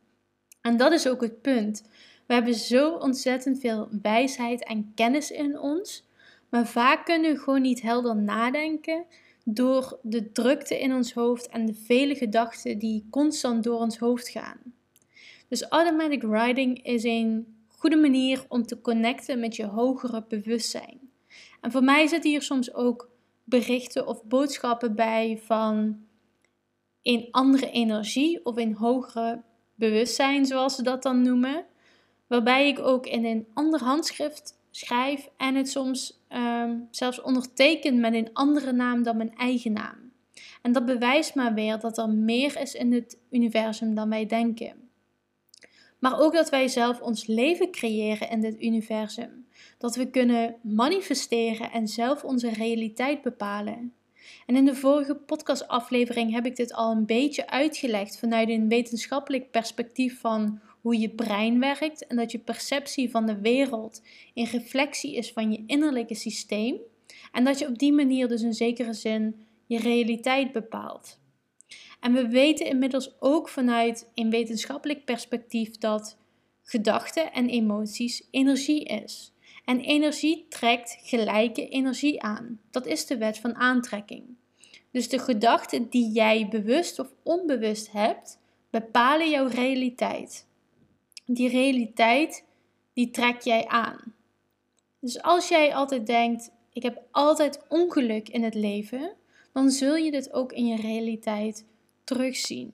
En 0.61 0.77
dat 0.77 0.91
is 0.91 1.07
ook 1.07 1.21
het 1.21 1.41
punt. 1.41 1.83
We 2.27 2.33
hebben 2.33 2.53
zo 2.53 2.91
ontzettend 2.91 3.59
veel 3.59 3.89
wijsheid 4.01 4.63
en 4.63 4.91
kennis 4.95 5.31
in 5.31 5.59
ons, 5.59 6.03
maar 6.49 6.67
vaak 6.67 7.05
kunnen 7.05 7.33
we 7.33 7.39
gewoon 7.39 7.61
niet 7.61 7.81
helder 7.81 8.15
nadenken 8.15 9.05
door 9.45 9.99
de 10.01 10.31
drukte 10.31 10.79
in 10.79 10.93
ons 10.93 11.13
hoofd 11.13 11.47
en 11.47 11.65
de 11.65 11.73
vele 11.73 12.15
gedachten 12.15 12.79
die 12.79 13.07
constant 13.09 13.63
door 13.63 13.79
ons 13.79 13.97
hoofd 13.97 14.29
gaan. 14.29 14.59
Dus 15.47 15.63
automatic 15.63 16.21
writing 16.21 16.83
is 16.83 17.03
een 17.03 17.56
goede 17.77 17.95
manier 17.95 18.45
om 18.47 18.65
te 18.65 18.81
connecten 18.81 19.39
met 19.39 19.55
je 19.55 19.65
hogere 19.65 20.25
bewustzijn. 20.27 20.99
En 21.61 21.71
voor 21.71 21.83
mij 21.83 22.07
zitten 22.07 22.29
hier 22.29 22.41
soms 22.41 22.73
ook 22.73 23.09
berichten 23.43 24.07
of 24.07 24.23
boodschappen 24.23 24.95
bij 24.95 25.39
van 25.43 26.05
een 27.01 27.27
andere 27.31 27.71
energie 27.71 28.45
of 28.45 28.57
een 28.57 28.73
hogere 28.73 29.41
bewustzijn, 29.75 30.45
zoals 30.45 30.75
ze 30.75 30.83
dat 30.83 31.03
dan 31.03 31.21
noemen. 31.21 31.65
Waarbij 32.27 32.67
ik 32.67 32.79
ook 32.79 33.05
in 33.05 33.25
een 33.25 33.47
ander 33.53 33.79
handschrift 33.79 34.57
schrijf 34.71 35.29
en 35.37 35.55
het 35.55 35.69
soms 35.69 36.21
um, 36.29 36.87
zelfs 36.91 37.21
onderteken 37.21 37.99
met 37.99 38.13
een 38.13 38.29
andere 38.33 38.71
naam 38.71 39.03
dan 39.03 39.17
mijn 39.17 39.35
eigen 39.35 39.73
naam. 39.73 40.11
En 40.61 40.71
dat 40.71 40.85
bewijst 40.85 41.35
maar 41.35 41.53
weer 41.53 41.79
dat 41.79 41.97
er 41.97 42.09
meer 42.09 42.59
is 42.59 42.73
in 42.73 42.93
het 42.93 43.19
universum 43.29 43.95
dan 43.95 44.09
wij 44.09 44.25
denken. 44.25 44.86
Maar 45.99 46.19
ook 46.19 46.33
dat 46.33 46.49
wij 46.49 46.67
zelf 46.67 47.01
ons 47.01 47.27
leven 47.27 47.71
creëren 47.71 48.29
in 48.29 48.41
dit 48.41 48.61
universum. 48.61 49.47
Dat 49.77 49.95
we 49.95 50.09
kunnen 50.09 50.55
manifesteren 50.61 51.71
en 51.71 51.87
zelf 51.87 52.23
onze 52.23 52.49
realiteit 52.49 53.21
bepalen. 53.21 53.93
En 54.45 54.55
in 54.55 54.65
de 54.65 54.75
vorige 54.75 55.15
podcastaflevering 55.15 56.33
heb 56.33 56.45
ik 56.45 56.55
dit 56.55 56.73
al 56.73 56.91
een 56.91 57.05
beetje 57.05 57.49
uitgelegd 57.49 58.19
vanuit 58.19 58.49
een 58.49 58.67
wetenschappelijk 58.67 59.51
perspectief 59.51 60.19
van 60.19 60.59
hoe 60.81 60.99
je 60.99 61.09
brein 61.09 61.59
werkt 61.59 62.07
en 62.07 62.15
dat 62.15 62.31
je 62.31 62.39
perceptie 62.39 63.09
van 63.09 63.25
de 63.25 63.41
wereld 63.41 64.01
een 64.33 64.45
reflectie 64.45 65.15
is 65.15 65.31
van 65.31 65.51
je 65.51 65.63
innerlijke 65.67 66.15
systeem. 66.15 66.77
En 67.31 67.43
dat 67.43 67.59
je 67.59 67.67
op 67.67 67.77
die 67.77 67.93
manier 67.93 68.27
dus 68.27 68.41
in 68.41 68.53
zekere 68.53 68.93
zin 68.93 69.45
je 69.65 69.79
realiteit 69.79 70.51
bepaalt. 70.51 71.19
En 71.99 72.13
we 72.13 72.27
weten 72.27 72.65
inmiddels 72.65 73.15
ook 73.19 73.49
vanuit 73.49 74.09
een 74.13 74.29
wetenschappelijk 74.29 75.05
perspectief 75.05 75.77
dat 75.77 76.17
gedachten 76.63 77.33
en 77.33 77.49
emoties 77.49 78.27
energie 78.31 78.83
is. 78.83 79.31
En 79.65 79.79
energie 79.79 80.45
trekt 80.49 80.97
gelijke 81.01 81.69
energie 81.69 82.21
aan. 82.21 82.59
Dat 82.71 82.85
is 82.85 83.05
de 83.05 83.17
wet 83.17 83.37
van 83.37 83.55
aantrekking. 83.55 84.23
Dus 84.91 85.09
de 85.09 85.19
gedachten 85.19 85.89
die 85.89 86.11
jij 86.11 86.47
bewust 86.49 86.99
of 86.99 87.13
onbewust 87.23 87.91
hebt, 87.91 88.39
bepalen 88.69 89.29
jouw 89.29 89.47
realiteit. 89.47 90.47
Die 91.25 91.49
realiteit, 91.49 92.45
die 92.93 93.11
trek 93.11 93.41
jij 93.41 93.67
aan. 93.67 94.13
Dus 94.99 95.21
als 95.21 95.47
jij 95.47 95.75
altijd 95.75 96.05
denkt, 96.05 96.51
ik 96.73 96.83
heb 96.83 97.01
altijd 97.11 97.65
ongeluk 97.69 98.29
in 98.29 98.43
het 98.43 98.55
leven, 98.55 99.13
dan 99.53 99.69
zul 99.69 99.95
je 99.95 100.11
dit 100.11 100.33
ook 100.33 100.51
in 100.51 100.67
je 100.67 100.75
realiteit 100.75 101.65
terugzien. 102.07 102.71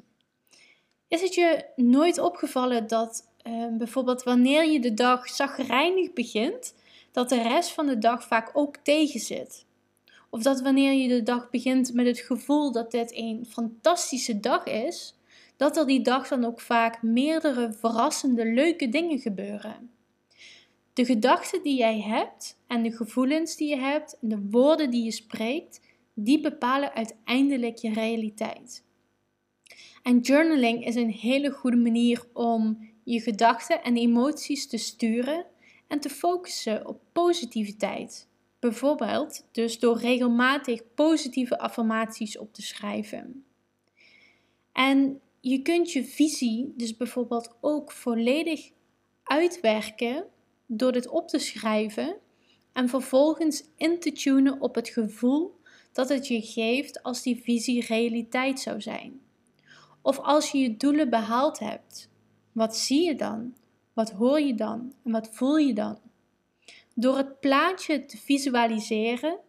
Is 1.08 1.22
het 1.22 1.34
je 1.34 1.66
nooit 1.76 2.20
opgevallen 2.20 2.88
dat 2.88 3.32
uh, 3.48 3.66
bijvoorbeeld 3.78 4.24
wanneer 4.24 4.66
je 4.66 4.80
de 4.80 4.94
dag 4.94 5.30
zagrijnig 5.30 6.14
begint, 6.14 6.76
dat 7.12 7.30
de 7.30 7.42
rest 7.42 7.72
van 7.72 7.86
de 7.86 7.98
dag 7.98 8.24
vaak 8.24 8.50
ook 8.54 8.78
tegenzit? 8.78 9.66
Of 10.30 10.42
dat 10.42 10.62
wanneer 10.62 10.94
je 10.94 11.08
de 11.08 11.24
dag 11.24 11.50
begint 11.50 11.94
met 11.94 12.06
het 12.06 12.20
gevoel 12.20 12.72
dat 12.72 12.92
dit 12.92 13.12
een 13.16 13.46
fantastische 13.50 14.40
dag 14.40 14.66
is, 14.66 15.16
dat 15.58 15.78
er 15.78 15.86
die 15.86 16.02
dag 16.02 16.28
dan 16.28 16.46
ook 16.46 16.62
vaak 16.62 17.02
meerdere 17.02 17.74
verrassende, 17.74 18.46
leuke 18.46 18.90
dingen 18.90 19.20
gebeuren. 19.20 19.92
De 20.94 21.06
gedachten 21.06 21.64
die 21.64 21.78
jij 21.78 22.02
hebt 22.02 22.58
en 22.68 22.84
de 22.84 22.92
gevoelens 22.92 23.56
die 23.56 23.70
je 23.70 23.78
hebt 23.78 24.18
en 24.22 24.30
de 24.30 24.48
woorden 24.50 24.90
die 24.90 25.04
je 25.04 25.12
spreekt, 25.12 25.82
die 26.14 26.42
bepalen 26.42 26.94
uiteindelijk 26.94 27.78
je 27.78 27.94
realiteit. 27.94 28.84
En 30.04 30.20
journaling 30.20 30.86
is 30.86 30.96
een 30.96 31.12
hele 31.12 31.52
goede 31.52 31.78
manier 31.78 32.24
om 32.34 32.90
je 33.04 33.22
gedachten 33.22 33.84
en 33.84 33.98
emoties 33.98 34.68
te 34.68 34.78
sturen 34.78 35.46
en 35.88 36.00
te 36.00 36.10
focussen 36.10 36.88
op 36.88 37.02
positiviteit. 37.12 38.28
Bijvoorbeeld 38.60 39.46
dus 39.52 39.80
door 39.80 39.98
regelmatig 39.98 40.82
positieve 40.96 41.60
affirmaties 41.60 42.38
op 42.38 42.54
te 42.54 42.62
schrijven. 42.62 43.46
En 44.72 45.22
je 45.40 45.62
kunt 45.62 45.92
je 45.92 46.06
visie 46.06 46.74
dus 46.78 46.98
bijvoorbeeld 46.98 47.56
ook 47.62 47.92
volledig 47.92 48.72
uitwerken 49.24 50.26
door 50.66 50.92
dit 50.92 51.08
op 51.08 51.28
te 51.28 51.40
schrijven 51.40 52.16
en 52.74 52.90
vervolgens 52.90 53.64
in 53.76 54.00
te 54.00 54.12
tunen 54.12 54.62
op 54.62 54.76
het 54.76 54.90
gevoel 54.90 55.60
dat 55.92 56.10
het 56.10 56.28
je 56.28 56.42
geeft 56.42 57.04
als 57.04 57.24
die 57.24 57.42
visie 57.42 57.86
realiteit 57.86 58.60
zou 58.60 58.82
zijn. 58.82 59.22
Of 60.04 60.20
als 60.20 60.52
je 60.52 60.58
je 60.58 60.78
doelen 60.78 61.10
behaald 61.10 61.60
hebt, 61.60 62.10
wat 62.52 62.78
zie 62.78 63.06
je 63.06 63.16
dan? 63.16 63.56
Wat 63.94 64.12
hoor 64.12 64.40
je 64.40 64.56
dan? 64.56 64.94
En 65.04 65.12
wat 65.12 65.30
voel 65.32 65.58
je 65.58 65.74
dan? 65.74 65.98
Door 66.96 67.18
het 67.18 67.40
plaatje 67.40 68.06
te 68.06 68.18
visualiseren 68.18 69.40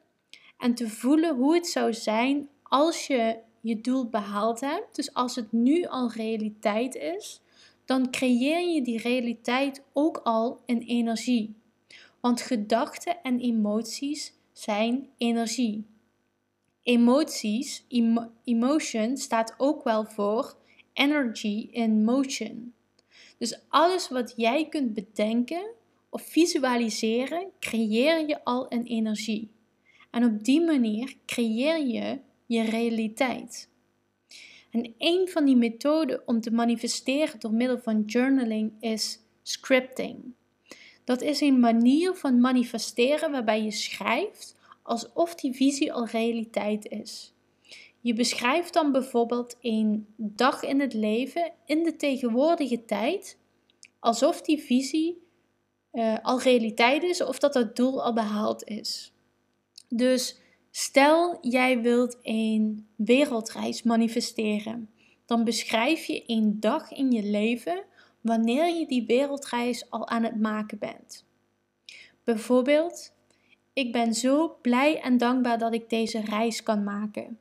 en 0.58 0.74
te 0.74 0.88
voelen 0.88 1.36
hoe 1.36 1.54
het 1.54 1.66
zou 1.66 1.92
zijn 1.92 2.48
als 2.62 3.06
je 3.06 3.38
je 3.60 3.80
doel 3.80 4.08
behaald 4.08 4.60
hebt, 4.60 4.96
dus 4.96 5.14
als 5.14 5.34
het 5.34 5.52
nu 5.52 5.84
al 5.84 6.10
realiteit 6.10 6.94
is, 6.94 7.40
dan 7.84 8.10
creëer 8.10 8.74
je 8.74 8.82
die 8.82 8.98
realiteit 8.98 9.82
ook 9.92 10.20
al 10.24 10.60
in 10.66 10.78
energie. 10.78 11.54
Want 12.20 12.40
gedachten 12.40 13.22
en 13.22 13.40
emoties 13.40 14.34
zijn 14.52 15.08
energie. 15.16 15.86
Emoties, 16.84 17.86
emotion 18.44 19.16
staat 19.16 19.54
ook 19.56 19.84
wel 19.84 20.04
voor 20.04 20.56
energy 20.92 21.68
in 21.70 22.04
motion. 22.04 22.74
Dus 23.38 23.60
alles 23.68 24.08
wat 24.08 24.32
jij 24.36 24.68
kunt 24.68 24.94
bedenken 24.94 25.66
of 26.08 26.22
visualiseren, 26.22 27.50
creëer 27.58 28.28
je 28.28 28.44
al 28.44 28.68
in 28.68 28.82
energie. 28.82 29.50
En 30.10 30.24
op 30.24 30.44
die 30.44 30.60
manier 30.60 31.14
creëer 31.26 31.86
je 31.86 32.18
je 32.46 32.62
realiteit. 32.62 33.68
En 34.70 34.94
een 34.98 35.28
van 35.28 35.44
die 35.44 35.56
methoden 35.56 36.22
om 36.26 36.40
te 36.40 36.50
manifesteren 36.50 37.40
door 37.40 37.52
middel 37.52 37.78
van 37.78 38.02
journaling 38.02 38.72
is 38.80 39.18
scripting. 39.42 40.34
Dat 41.04 41.22
is 41.22 41.40
een 41.40 41.60
manier 41.60 42.14
van 42.14 42.40
manifesteren 42.40 43.30
waarbij 43.30 43.62
je 43.62 43.70
schrijft 43.70 44.56
alsof 44.84 45.34
die 45.34 45.52
visie 45.52 45.92
al 45.92 46.06
realiteit 46.06 46.88
is. 46.88 47.32
Je 48.00 48.14
beschrijft 48.14 48.72
dan 48.72 48.92
bijvoorbeeld 48.92 49.56
een 49.60 50.06
dag 50.16 50.62
in 50.62 50.80
het 50.80 50.94
leven 50.94 51.52
in 51.66 51.82
de 51.82 51.96
tegenwoordige 51.96 52.84
tijd, 52.84 53.38
alsof 53.98 54.42
die 54.42 54.58
visie 54.58 55.22
uh, 55.92 56.16
al 56.22 56.40
realiteit 56.40 57.02
is 57.02 57.20
of 57.22 57.38
dat 57.38 57.54
het 57.54 57.76
doel 57.76 58.04
al 58.04 58.12
behaald 58.12 58.64
is. 58.64 59.12
Dus 59.88 60.38
stel 60.70 61.38
jij 61.40 61.80
wilt 61.80 62.18
een 62.22 62.86
wereldreis 62.96 63.82
manifesteren, 63.82 64.90
dan 65.26 65.44
beschrijf 65.44 66.04
je 66.04 66.22
een 66.26 66.60
dag 66.60 66.92
in 66.92 67.10
je 67.10 67.22
leven 67.22 67.84
wanneer 68.20 68.78
je 68.78 68.86
die 68.86 69.06
wereldreis 69.06 69.90
al 69.90 70.08
aan 70.08 70.22
het 70.22 70.40
maken 70.40 70.78
bent. 70.78 71.24
Bijvoorbeeld, 72.24 73.13
ik 73.74 73.92
ben 73.92 74.14
zo 74.14 74.56
blij 74.62 75.00
en 75.00 75.18
dankbaar 75.18 75.58
dat 75.58 75.74
ik 75.74 75.90
deze 75.90 76.20
reis 76.20 76.62
kan 76.62 76.84
maken. 76.84 77.38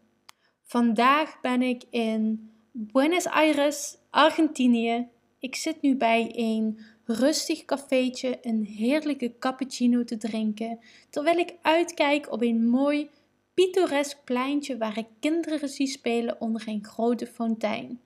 Vandaag 0.63 1.41
ben 1.41 1.61
ik 1.61 1.83
in 1.89 2.51
Buenos 2.71 3.25
Aires, 3.25 3.97
Argentinië. 4.09 5.07
Ik 5.39 5.55
zit 5.55 5.81
nu 5.81 5.95
bij 5.95 6.31
een 6.35 6.79
rustig 7.05 7.65
cafeetje 7.65 8.39
een 8.41 8.65
heerlijke 8.65 9.37
cappuccino 9.39 10.03
te 10.03 10.17
drinken, 10.17 10.79
terwijl 11.09 11.37
ik 11.37 11.55
uitkijk 11.61 12.31
op 12.31 12.41
een 12.41 12.69
mooi 12.69 13.09
pittoresk 13.53 14.17
pleintje 14.23 14.77
waar 14.77 14.97
ik 14.97 15.07
kinderen 15.19 15.69
zie 15.69 15.87
spelen 15.87 16.41
onder 16.41 16.63
een 16.65 16.83
grote 16.83 17.27
fontein. 17.27 17.99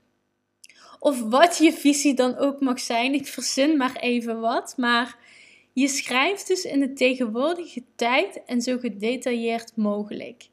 Of 1.00 1.22
wat 1.22 1.58
je 1.58 1.74
visie 1.74 2.14
dan 2.14 2.36
ook 2.36 2.60
mag 2.60 2.80
zijn, 2.80 3.14
ik 3.14 3.28
verzin 3.28 3.78
maar 3.78 3.96
even 3.96 4.40
wat, 4.40 4.74
maar 4.78 5.18
je 5.80 5.88
schrijft 5.88 6.48
dus 6.48 6.64
in 6.64 6.80
de 6.80 6.94
tegenwoordige 6.94 7.84
tijd 7.96 8.44
en 8.46 8.62
zo 8.62 8.78
gedetailleerd 8.78 9.76
mogelijk. 9.76 10.50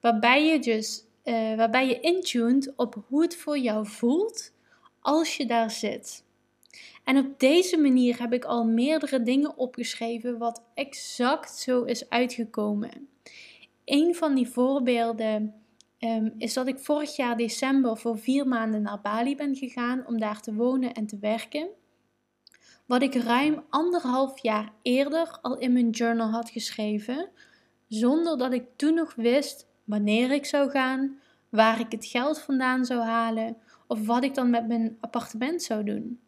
Waarbij 0.00 0.46
je 0.46 0.58
dus 0.58 1.04
uh, 1.24 1.56
waarbij 1.56 1.88
je 1.88 2.00
intuned 2.00 2.72
op 2.76 3.04
hoe 3.08 3.22
het 3.22 3.36
voor 3.36 3.58
jou 3.58 3.86
voelt 3.86 4.52
als 5.00 5.36
je 5.36 5.46
daar 5.46 5.70
zit. 5.70 6.24
En 7.04 7.18
op 7.18 7.40
deze 7.40 7.76
manier 7.76 8.20
heb 8.20 8.32
ik 8.32 8.44
al 8.44 8.64
meerdere 8.64 9.22
dingen 9.22 9.58
opgeschreven 9.58 10.38
wat 10.38 10.62
exact 10.74 11.58
zo 11.58 11.82
is 11.82 12.08
uitgekomen. 12.08 13.08
Een 13.84 14.14
van 14.14 14.34
die 14.34 14.48
voorbeelden 14.48 15.54
um, 15.98 16.34
is 16.38 16.52
dat 16.52 16.66
ik 16.66 16.78
vorig 16.78 17.16
jaar 17.16 17.36
december 17.36 17.96
voor 17.96 18.18
vier 18.18 18.48
maanden 18.48 18.82
naar 18.82 19.00
Bali 19.00 19.36
ben 19.36 19.56
gegaan 19.56 20.06
om 20.06 20.18
daar 20.18 20.40
te 20.40 20.54
wonen 20.54 20.94
en 20.94 21.06
te 21.06 21.18
werken. 21.18 21.68
Wat 22.86 23.02
ik 23.02 23.14
ruim 23.14 23.64
anderhalf 23.68 24.42
jaar 24.42 24.72
eerder 24.82 25.38
al 25.42 25.58
in 25.58 25.72
mijn 25.72 25.90
journal 25.90 26.30
had 26.30 26.50
geschreven, 26.50 27.28
zonder 27.88 28.38
dat 28.38 28.52
ik 28.52 28.64
toen 28.76 28.94
nog 28.94 29.14
wist 29.14 29.68
wanneer 29.84 30.30
ik 30.30 30.44
zou 30.44 30.70
gaan, 30.70 31.18
waar 31.48 31.80
ik 31.80 31.92
het 31.92 32.04
geld 32.04 32.38
vandaan 32.38 32.84
zou 32.84 33.00
halen 33.00 33.56
of 33.86 34.06
wat 34.06 34.24
ik 34.24 34.34
dan 34.34 34.50
met 34.50 34.66
mijn 34.68 34.96
appartement 35.00 35.62
zou 35.62 35.84
doen. 35.84 36.20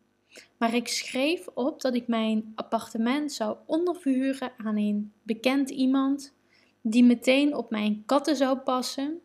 Maar 0.59 0.75
ik 0.75 0.89
schreef 0.89 1.47
op 1.55 1.81
dat 1.81 1.95
ik 1.95 2.09
mijn 2.09 2.53
appartement 2.55 3.33
zou 3.33 3.57
onderverhuren 3.67 4.53
aan 4.57 4.77
een 4.77 5.13
bekend 5.23 5.71
iemand 5.71 6.35
die 6.81 7.05
meteen 7.05 7.57
op 7.57 7.71
mijn 7.71 8.03
katten 8.07 8.37
zou 8.37 8.59
passen, 8.59 9.21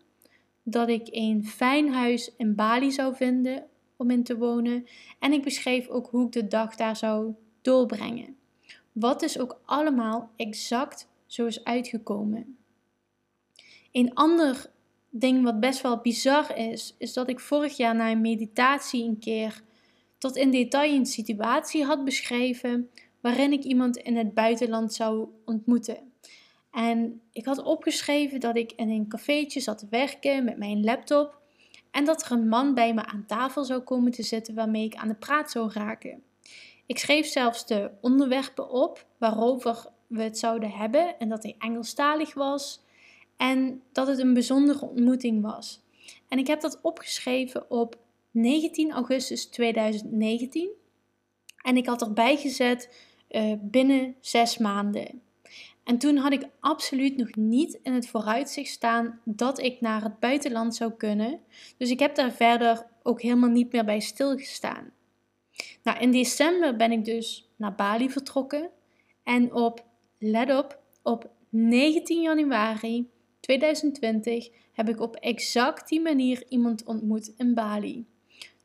dat 0.64 0.90
ik 0.90 1.08
een 1.12 1.46
fijn 1.46 1.94
huis 1.94 2.32
in 2.38 2.56
Bali 2.56 2.92
zou 2.92 3.16
vinden 3.16 3.64
om 3.98 4.12
in 4.12 4.24
te 4.24 4.38
wonen 4.38 4.86
en 5.20 5.34
ik 5.34 5.44
beschreef 5.44 5.88
ook 5.88 6.08
hoe 6.08 6.26
ik 6.26 6.32
de 6.32 6.48
dag 6.48 6.76
daar 6.76 6.96
zou 6.96 7.34
doorbrengen. 7.62 8.38
Wat 8.92 9.20
dus 9.20 9.40
ook 9.40 9.62
allemaal 9.66 10.30
exact 10.36 11.08
zo 11.26 11.46
is 11.46 11.64
uitgekomen. 11.64 12.58
Een 13.92 14.14
ander 14.14 14.72
ding 15.10 15.44
wat 15.44 15.60
best 15.60 15.82
wel 15.82 15.98
bizar 15.98 16.58
is, 16.58 16.96
is 16.98 17.14
dat 17.14 17.30
ik 17.30 17.40
vorig 17.40 17.78
jaar 17.78 17.96
na 17.96 18.12
een 18.12 18.22
meditatie 18.22 19.04
een 19.04 19.20
keer 19.20 19.64
tot 20.18 20.36
in 20.36 20.52
detail 20.52 20.94
een 20.94 21.06
situatie 21.06 21.84
had 21.84 22.04
beschreven 22.04 22.90
waarin 23.22 23.52
ik 23.52 23.64
iemand 23.64 23.98
in 23.98 24.18
het 24.18 24.34
buitenland 24.34 24.94
zou 24.94 25.28
ontmoeten. 25.46 25.98
En 26.72 27.22
ik 27.32 27.46
had 27.46 27.64
opgeschreven 27.64 28.40
dat 28.40 28.56
ik 28.56 28.72
in 28.72 28.90
een 28.90 29.08
cafeetje 29.08 29.60
zat 29.60 29.78
te 29.78 29.88
werken 29.90 30.44
met 30.44 30.58
mijn 30.58 30.84
laptop 30.84 31.42
en 31.94 32.06
dat 32.06 32.26
er 32.26 32.32
een 32.32 32.48
man 32.48 32.74
bij 32.74 32.94
me 32.94 33.06
aan 33.06 33.26
tafel 33.28 33.64
zou 33.64 33.82
komen 33.82 34.12
te 34.12 34.24
zitten 34.24 34.56
waarmee 34.56 34.86
ik 34.86 34.96
aan 34.96 35.08
de 35.08 35.14
praat 35.14 35.52
zou 35.52 35.72
raken. 35.74 36.24
Ik 36.86 36.98
schreef 36.98 37.26
zelfs 37.26 37.66
de 37.66 37.92
onderwerpen 38.02 38.70
op 38.70 39.06
waarover 39.18 39.86
we 40.08 40.22
het 40.22 40.38
zouden 40.38 40.72
hebben 40.72 41.20
en 41.20 41.30
dat 41.30 41.44
hij 41.44 41.56
Engelstalig 41.60 42.34
was 42.34 42.82
en 43.38 43.82
dat 43.92 44.08
het 44.08 44.20
een 44.20 44.34
bijzondere 44.34 44.86
ontmoeting 44.86 45.42
was. 45.42 45.82
En 46.28 46.38
ik 46.38 46.48
heb 46.48 46.62
dat 46.62 46.80
opgeschreven 46.82 47.72
op 47.72 47.98
19 48.32 48.92
augustus 48.92 49.46
2019. 49.46 50.70
En 51.64 51.78
ik 51.78 51.86
had 51.86 52.02
erbij 52.02 52.38
gezet 52.38 52.90
uh, 53.30 53.54
binnen 53.62 54.16
zes 54.20 54.58
maanden. 54.58 55.22
En 55.84 55.98
toen 55.98 56.18
had 56.18 56.32
ik 56.32 56.48
absoluut 56.60 57.18
nog 57.18 57.36
niet 57.36 57.80
in 57.84 57.94
het 57.94 58.08
vooruitzicht 58.08 58.70
staan 58.72 59.20
dat 59.26 59.60
ik 59.60 59.82
naar 59.82 60.04
het 60.04 60.20
buitenland 60.20 60.76
zou 60.76 60.92
kunnen. 60.92 61.40
Dus 61.78 61.90
ik 61.90 62.00
heb 62.00 62.16
daar 62.16 62.32
verder 62.32 62.86
ook 63.04 63.22
helemaal 63.22 63.50
niet 63.50 63.72
meer 63.72 63.86
bij 63.86 64.00
stilgestaan. 64.00 64.92
Nou, 65.84 66.00
in 66.00 66.12
december 66.12 66.76
ben 66.76 66.92
ik 66.92 67.06
dus 67.06 67.50
naar 67.56 67.76
Bali 67.76 68.10
vertrokken. 68.10 68.70
En 69.24 69.54
op, 69.54 69.86
let 70.20 70.58
op, 70.58 70.80
op 71.02 71.30
19 71.50 72.22
januari 72.22 73.10
2020 73.40 74.50
heb 74.72 74.90
ik 74.90 75.00
op 75.00 75.16
exact 75.16 75.90
die 75.90 76.02
manier 76.02 76.44
iemand 76.50 76.84
ontmoet 76.84 77.34
in 77.38 77.54
Bali. 77.54 78.06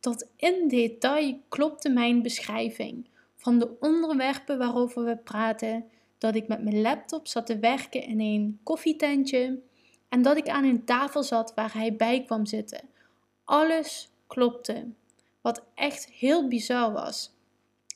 Tot 0.01 0.29
in 0.37 0.69
detail 0.69 1.41
klopte 1.49 1.89
mijn 1.89 2.23
beschrijving 2.23 3.09
van 3.37 3.59
de 3.59 3.77
onderwerpen 3.81 4.59
waarover 4.59 5.05
we 5.05 5.17
praten, 5.17 5.85
dat 6.19 6.35
ik 6.35 6.49
met 6.49 6.63
mijn 6.63 6.81
laptop 6.81 7.27
zat 7.27 7.47
te 7.47 7.59
werken 7.59 8.03
in 8.03 8.21
een 8.21 8.61
koffietentje 8.63 9.59
en 10.09 10.23
dat 10.23 10.37
ik 10.37 10.49
aan 10.49 10.65
een 10.65 10.85
tafel 10.85 11.23
zat 11.23 11.55
waar 11.55 11.75
hij 11.75 11.97
bij 11.97 12.23
kwam 12.25 12.47
zitten. 12.47 12.81
Alles 13.45 14.11
klopte, 14.27 14.87
wat 15.41 15.63
echt 15.75 16.11
heel 16.11 16.49
bizar 16.49 16.93
was. 16.93 17.31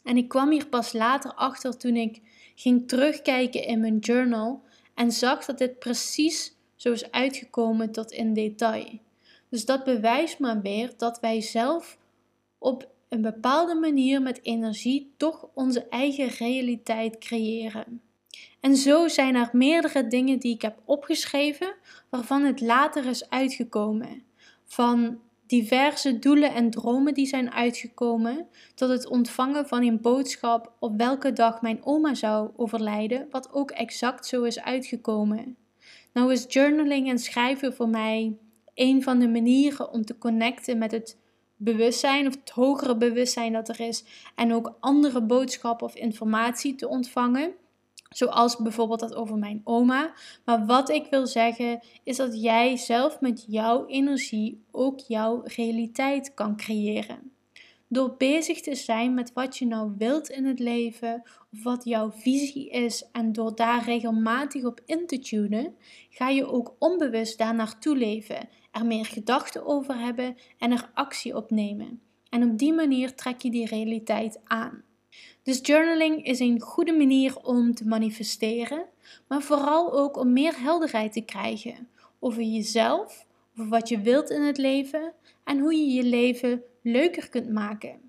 En 0.02 0.16
ik 0.16 0.28
kwam 0.28 0.50
hier 0.50 0.66
pas 0.66 0.92
later 0.92 1.34
achter 1.34 1.76
toen 1.76 1.96
ik 1.96 2.20
ging 2.54 2.88
terugkijken 2.88 3.64
in 3.64 3.80
mijn 3.80 3.98
journal 3.98 4.62
en 4.94 5.12
zag 5.12 5.44
dat 5.44 5.58
dit 5.58 5.78
precies 5.78 6.54
zo 6.76 6.92
is 6.92 7.10
uitgekomen 7.10 7.92
tot 7.92 8.12
in 8.12 8.34
detail. 8.34 8.98
Dus 9.48 9.64
dat 9.64 9.84
bewijst 9.84 10.38
maar 10.38 10.60
weer 10.60 10.92
dat 10.96 11.20
wij 11.20 11.40
zelf 11.40 11.98
op 12.58 12.90
een 13.08 13.22
bepaalde 13.22 13.74
manier 13.74 14.22
met 14.22 14.44
energie 14.44 15.12
toch 15.16 15.48
onze 15.54 15.88
eigen 15.88 16.28
realiteit 16.28 17.18
creëren. 17.18 18.00
En 18.62 18.76
zo 18.76 19.08
zijn 19.08 19.34
er 19.34 19.48
meerdere 19.52 20.06
dingen 20.06 20.38
die 20.38 20.54
ik 20.54 20.62
heb 20.62 20.78
opgeschreven, 20.84 21.74
waarvan 22.10 22.44
het 22.44 22.60
later 22.60 23.06
is 23.06 23.30
uitgekomen. 23.30 24.22
Van 24.64 25.20
diverse 25.46 26.18
doelen 26.18 26.54
en 26.54 26.70
dromen 26.70 27.14
die 27.14 27.26
zijn 27.26 27.52
uitgekomen, 27.52 28.46
tot 28.74 28.88
het 28.88 29.08
ontvangen 29.08 29.68
van 29.68 29.82
een 29.82 30.00
boodschap 30.00 30.72
op 30.78 30.96
welke 30.96 31.32
dag 31.32 31.62
mijn 31.62 31.84
oma 31.84 32.14
zou 32.14 32.50
overlijden, 32.56 33.26
wat 33.30 33.52
ook 33.52 33.70
exact 33.70 34.26
zo 34.26 34.42
is 34.42 34.60
uitgekomen. 34.60 35.56
Nou 36.12 36.32
is 36.32 36.44
journaling 36.48 37.08
en 37.08 37.18
schrijven 37.18 37.74
voor 37.74 37.88
mij 37.88 38.36
een 38.74 39.02
van 39.02 39.18
de 39.18 39.28
manieren 39.28 39.92
om 39.92 40.04
te 40.04 40.18
connecten 40.18 40.78
met 40.78 40.90
het 40.90 41.18
bewustzijn 41.56 42.26
of 42.26 42.34
het 42.34 42.50
hogere 42.50 42.96
bewustzijn 42.96 43.52
dat 43.52 43.68
er 43.68 43.80
is 43.80 44.04
en 44.34 44.52
ook 44.54 44.76
andere 44.80 45.22
boodschappen 45.22 45.86
of 45.86 45.94
informatie 45.94 46.74
te 46.74 46.88
ontvangen. 46.88 47.54
Zoals 48.12 48.56
bijvoorbeeld 48.56 49.00
dat 49.00 49.14
over 49.14 49.36
mijn 49.36 49.60
oma. 49.64 50.12
Maar 50.44 50.66
wat 50.66 50.90
ik 50.90 51.06
wil 51.10 51.26
zeggen 51.26 51.80
is 52.04 52.16
dat 52.16 52.42
jij 52.42 52.76
zelf 52.76 53.20
met 53.20 53.44
jouw 53.48 53.86
energie 53.86 54.64
ook 54.70 54.98
jouw 54.98 55.40
realiteit 55.44 56.34
kan 56.34 56.56
creëren. 56.56 57.32
Door 57.88 58.14
bezig 58.18 58.60
te 58.60 58.74
zijn 58.74 59.14
met 59.14 59.32
wat 59.32 59.56
je 59.58 59.66
nou 59.66 59.92
wilt 59.98 60.28
in 60.28 60.44
het 60.44 60.58
leven, 60.58 61.22
of 61.52 61.62
wat 61.62 61.84
jouw 61.84 62.10
visie 62.10 62.70
is, 62.70 63.08
en 63.12 63.32
door 63.32 63.54
daar 63.54 63.84
regelmatig 63.84 64.64
op 64.64 64.80
in 64.86 65.06
te 65.06 65.18
tunen, 65.18 65.74
ga 66.10 66.28
je 66.28 66.46
ook 66.46 66.74
onbewust 66.78 67.38
daar 67.38 67.54
naartoe 67.54 67.96
leven, 67.96 68.48
er 68.70 68.86
meer 68.86 69.06
gedachten 69.06 69.66
over 69.66 69.98
hebben 69.98 70.36
en 70.58 70.70
er 70.70 70.90
actie 70.94 71.36
op 71.36 71.50
nemen. 71.50 72.00
En 72.28 72.50
op 72.50 72.58
die 72.58 72.72
manier 72.72 73.14
trek 73.14 73.42
je 73.42 73.50
die 73.50 73.66
realiteit 73.66 74.40
aan. 74.44 74.82
Dus 75.42 75.60
journaling 75.62 76.24
is 76.24 76.40
een 76.40 76.60
goede 76.60 76.92
manier 76.92 77.36
om 77.36 77.74
te 77.74 77.86
manifesteren, 77.86 78.84
maar 79.28 79.42
vooral 79.42 79.92
ook 79.92 80.16
om 80.16 80.32
meer 80.32 80.60
helderheid 80.60 81.12
te 81.12 81.20
krijgen 81.20 81.88
over 82.18 82.42
jezelf, 82.42 83.26
over 83.52 83.70
wat 83.70 83.88
je 83.88 84.00
wilt 84.00 84.30
in 84.30 84.42
het 84.42 84.58
leven 84.58 85.12
en 85.44 85.58
hoe 85.58 85.74
je 85.74 85.92
je 85.92 86.02
leven 86.02 86.62
leuker 86.82 87.28
kunt 87.28 87.50
maken. 87.50 88.00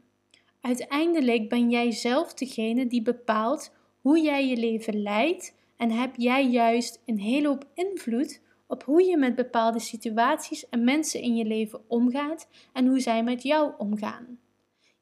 Uiteindelijk 0.61 1.49
ben 1.49 1.69
jij 1.69 1.91
zelf 1.91 2.33
degene 2.33 2.87
die 2.87 3.01
bepaalt 3.01 3.71
hoe 4.01 4.21
jij 4.21 4.47
je 4.47 4.57
leven 4.57 5.01
leidt 5.01 5.55
en 5.77 5.91
heb 5.91 6.15
jij 6.15 6.49
juist 6.49 7.01
een 7.05 7.19
hele 7.19 7.47
hoop 7.47 7.65
invloed 7.73 8.41
op 8.67 8.83
hoe 8.83 9.03
je 9.03 9.17
met 9.17 9.35
bepaalde 9.35 9.79
situaties 9.79 10.69
en 10.69 10.83
mensen 10.83 11.21
in 11.21 11.35
je 11.35 11.45
leven 11.45 11.81
omgaat 11.87 12.47
en 12.73 12.87
hoe 12.87 12.99
zij 12.99 13.23
met 13.23 13.43
jou 13.43 13.73
omgaan. 13.77 14.39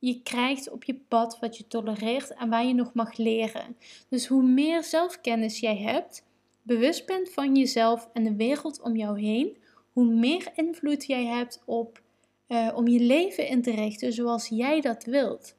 Je 0.01 0.21
krijgt 0.23 0.69
op 0.69 0.83
je 0.83 0.95
pad 1.07 1.39
wat 1.39 1.57
je 1.57 1.67
tolereert 1.67 2.33
en 2.33 2.49
waar 2.49 2.65
je 2.65 2.73
nog 2.73 2.93
mag 2.93 3.17
leren. 3.17 3.77
Dus 4.09 4.27
hoe 4.27 4.43
meer 4.43 4.83
zelfkennis 4.83 5.59
jij 5.59 5.77
hebt, 5.77 6.25
bewust 6.61 7.05
bent 7.05 7.29
van 7.29 7.55
jezelf 7.55 8.09
en 8.13 8.23
de 8.23 8.35
wereld 8.35 8.81
om 8.81 8.95
jou 8.95 9.19
heen, 9.19 9.57
hoe 9.93 10.05
meer 10.05 10.51
invloed 10.55 11.05
jij 11.05 11.25
hebt 11.25 11.61
op 11.65 12.01
uh, 12.47 12.71
om 12.75 12.87
je 12.87 12.99
leven 12.99 13.47
in 13.47 13.61
te 13.61 13.71
richten 13.71 14.13
zoals 14.13 14.47
jij 14.47 14.81
dat 14.81 15.03
wilt. 15.03 15.55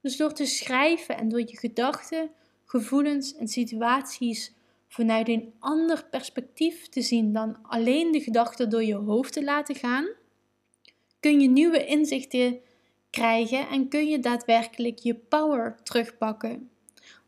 Dus 0.00 0.16
door 0.16 0.32
te 0.32 0.46
schrijven 0.46 1.16
en 1.16 1.28
door 1.28 1.40
je 1.40 1.58
gedachten, 1.58 2.30
gevoelens 2.64 3.34
en 3.34 3.48
situaties 3.48 4.52
vanuit 4.88 5.28
een 5.28 5.54
ander 5.58 6.06
perspectief 6.10 6.88
te 6.88 7.02
zien 7.02 7.32
dan 7.32 7.58
alleen 7.62 8.12
de 8.12 8.20
gedachten 8.20 8.70
door 8.70 8.84
je 8.84 8.94
hoofd 8.94 9.32
te 9.32 9.44
laten 9.44 9.74
gaan, 9.74 10.08
kun 11.20 11.40
je 11.40 11.48
nieuwe 11.48 11.86
inzichten 11.86 12.60
krijgen 13.14 13.68
en 13.68 13.88
kun 13.88 14.06
je 14.08 14.18
daadwerkelijk 14.18 14.98
je 14.98 15.14
power 15.14 15.76
terugpakken. 15.82 16.70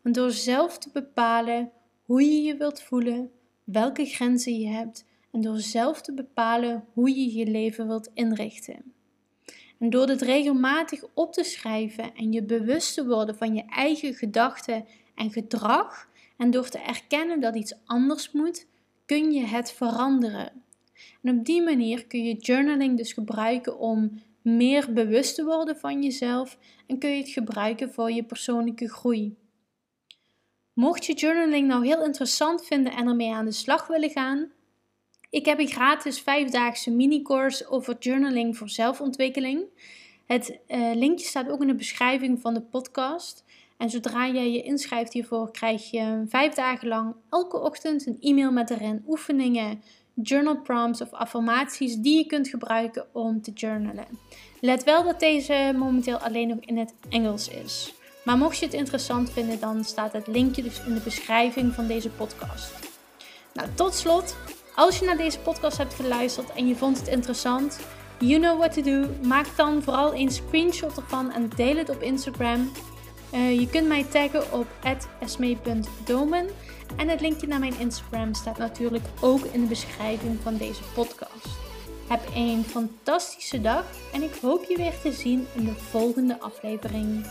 Want 0.01 0.15
door 0.15 0.31
zelf 0.31 0.77
te 0.77 0.89
bepalen 0.93 1.71
hoe 2.03 2.21
je 2.21 2.41
je 2.41 2.57
wilt 2.57 2.81
voelen, 2.81 3.31
welke 3.63 4.05
grenzen 4.05 4.59
je 4.59 4.67
hebt 4.67 5.05
en 5.31 5.41
door 5.41 5.59
zelf 5.59 6.01
te 6.01 6.13
bepalen 6.13 6.85
hoe 6.93 7.09
je 7.09 7.37
je 7.37 7.45
leven 7.45 7.87
wilt 7.87 8.11
inrichten. 8.13 8.93
En 9.79 9.89
door 9.89 10.05
dit 10.05 10.21
regelmatig 10.21 11.03
op 11.13 11.33
te 11.33 11.43
schrijven 11.43 12.15
en 12.15 12.31
je 12.31 12.43
bewust 12.43 12.93
te 12.93 13.05
worden 13.05 13.37
van 13.37 13.55
je 13.55 13.63
eigen 13.65 14.13
gedachten 14.13 14.85
en 15.15 15.31
gedrag, 15.31 16.09
en 16.37 16.51
door 16.51 16.69
te 16.69 16.79
erkennen 16.79 17.39
dat 17.39 17.55
iets 17.55 17.73
anders 17.85 18.31
moet, 18.31 18.67
kun 19.05 19.31
je 19.31 19.45
het 19.45 19.71
veranderen. 19.71 20.51
En 21.21 21.37
op 21.37 21.45
die 21.45 21.61
manier 21.61 22.07
kun 22.07 22.23
je 22.23 22.35
journaling 22.35 22.97
dus 22.97 23.13
gebruiken 23.13 23.79
om 23.79 24.21
meer 24.47 24.93
bewust 24.93 25.35
te 25.35 25.43
worden 25.43 25.77
van 25.77 26.03
jezelf 26.03 26.57
en 26.87 26.97
kun 26.97 27.09
je 27.09 27.17
het 27.17 27.29
gebruiken 27.29 27.93
voor 27.93 28.11
je 28.11 28.23
persoonlijke 28.23 28.89
groei. 28.89 29.35
Mocht 30.73 31.05
je 31.05 31.13
journaling 31.13 31.67
nou 31.67 31.85
heel 31.85 32.03
interessant 32.03 32.65
vinden 32.65 32.93
en 32.93 33.07
ermee 33.07 33.33
aan 33.33 33.45
de 33.45 33.51
slag 33.51 33.87
willen 33.87 34.09
gaan, 34.09 34.51
ik 35.29 35.45
heb 35.45 35.59
een 35.59 35.67
gratis 35.67 36.19
vijfdaagse 36.19 36.91
mini-course 36.91 37.67
over 37.69 37.95
journaling 37.99 38.57
voor 38.57 38.69
zelfontwikkeling. 38.69 39.63
Het 40.25 40.59
uh, 40.67 40.91
linkje 40.95 41.25
staat 41.25 41.49
ook 41.49 41.61
in 41.61 41.67
de 41.67 41.75
beschrijving 41.75 42.41
van 42.41 42.53
de 42.53 42.61
podcast. 42.61 43.45
En 43.77 43.89
zodra 43.89 44.27
jij 44.27 44.51
je 44.51 44.61
inschrijft 44.61 45.13
hiervoor, 45.13 45.51
krijg 45.51 45.91
je 45.91 46.23
vijf 46.27 46.53
dagen 46.53 46.87
lang 46.87 47.15
elke 47.29 47.59
ochtend 47.59 48.05
een 48.05 48.17
e-mail 48.21 48.51
met 48.51 48.69
erin 48.69 49.03
oefeningen, 49.07 49.81
journal 50.23 50.57
prompts 50.57 51.01
of 51.01 51.11
affirmaties 51.11 51.95
die 51.95 52.17
je 52.17 52.25
kunt 52.25 52.47
gebruiken 52.47 53.05
om 53.11 53.41
te 53.41 53.51
journalen. 53.51 54.05
Let 54.59 54.83
wel 54.83 55.03
dat 55.03 55.19
deze 55.19 55.73
momenteel 55.77 56.17
alleen 56.17 56.47
nog 56.47 56.57
in 56.59 56.77
het 56.77 56.93
Engels 57.09 57.49
is. 57.49 57.93
Maar 58.23 58.37
mocht 58.37 58.57
je 58.57 58.65
het 58.65 58.73
interessant 58.73 59.29
vinden, 59.29 59.59
dan 59.59 59.83
staat 59.83 60.13
het 60.13 60.27
linkje 60.27 60.63
dus 60.63 60.81
in 60.85 60.93
de 60.93 60.99
beschrijving 60.99 61.73
van 61.73 61.87
deze 61.87 62.09
podcast. 62.09 62.73
Nou, 63.53 63.69
tot 63.75 63.93
slot, 63.93 64.35
als 64.75 64.99
je 64.99 65.05
naar 65.05 65.17
deze 65.17 65.39
podcast 65.39 65.77
hebt 65.77 65.93
geluisterd 65.93 66.53
en 66.53 66.67
je 66.67 66.75
vond 66.75 66.97
het 66.97 67.07
interessant, 67.07 67.79
you 68.19 68.39
know 68.39 68.57
what 68.57 68.73
to 68.73 68.81
do. 68.81 69.07
Maak 69.23 69.45
dan 69.55 69.83
vooral 69.83 70.15
een 70.15 70.31
screenshot 70.31 70.97
ervan 70.97 71.31
en 71.31 71.49
deel 71.55 71.75
het 71.75 71.89
op 71.89 72.01
Instagram. 72.01 72.71
Uh, 73.33 73.59
je 73.59 73.67
kunt 73.69 73.87
mij 73.87 74.03
taggen 74.03 74.51
op 74.51 74.67
esme.domen. 75.19 76.47
En 76.95 77.07
het 77.07 77.21
linkje 77.21 77.47
naar 77.47 77.59
mijn 77.59 77.79
Instagram 77.79 78.33
staat 78.33 78.57
natuurlijk 78.57 79.05
ook 79.21 79.43
in 79.45 79.61
de 79.61 79.67
beschrijving 79.67 80.39
van 80.43 80.57
deze 80.57 80.81
podcast. 80.93 81.47
Heb 82.07 82.21
een 82.35 82.63
fantastische 82.63 83.61
dag 83.61 83.85
en 84.13 84.23
ik 84.23 84.33
hoop 84.41 84.65
je 84.69 84.77
weer 84.77 84.99
te 85.01 85.11
zien 85.11 85.47
in 85.55 85.65
de 85.65 85.73
volgende 85.73 86.39
aflevering. 86.39 87.25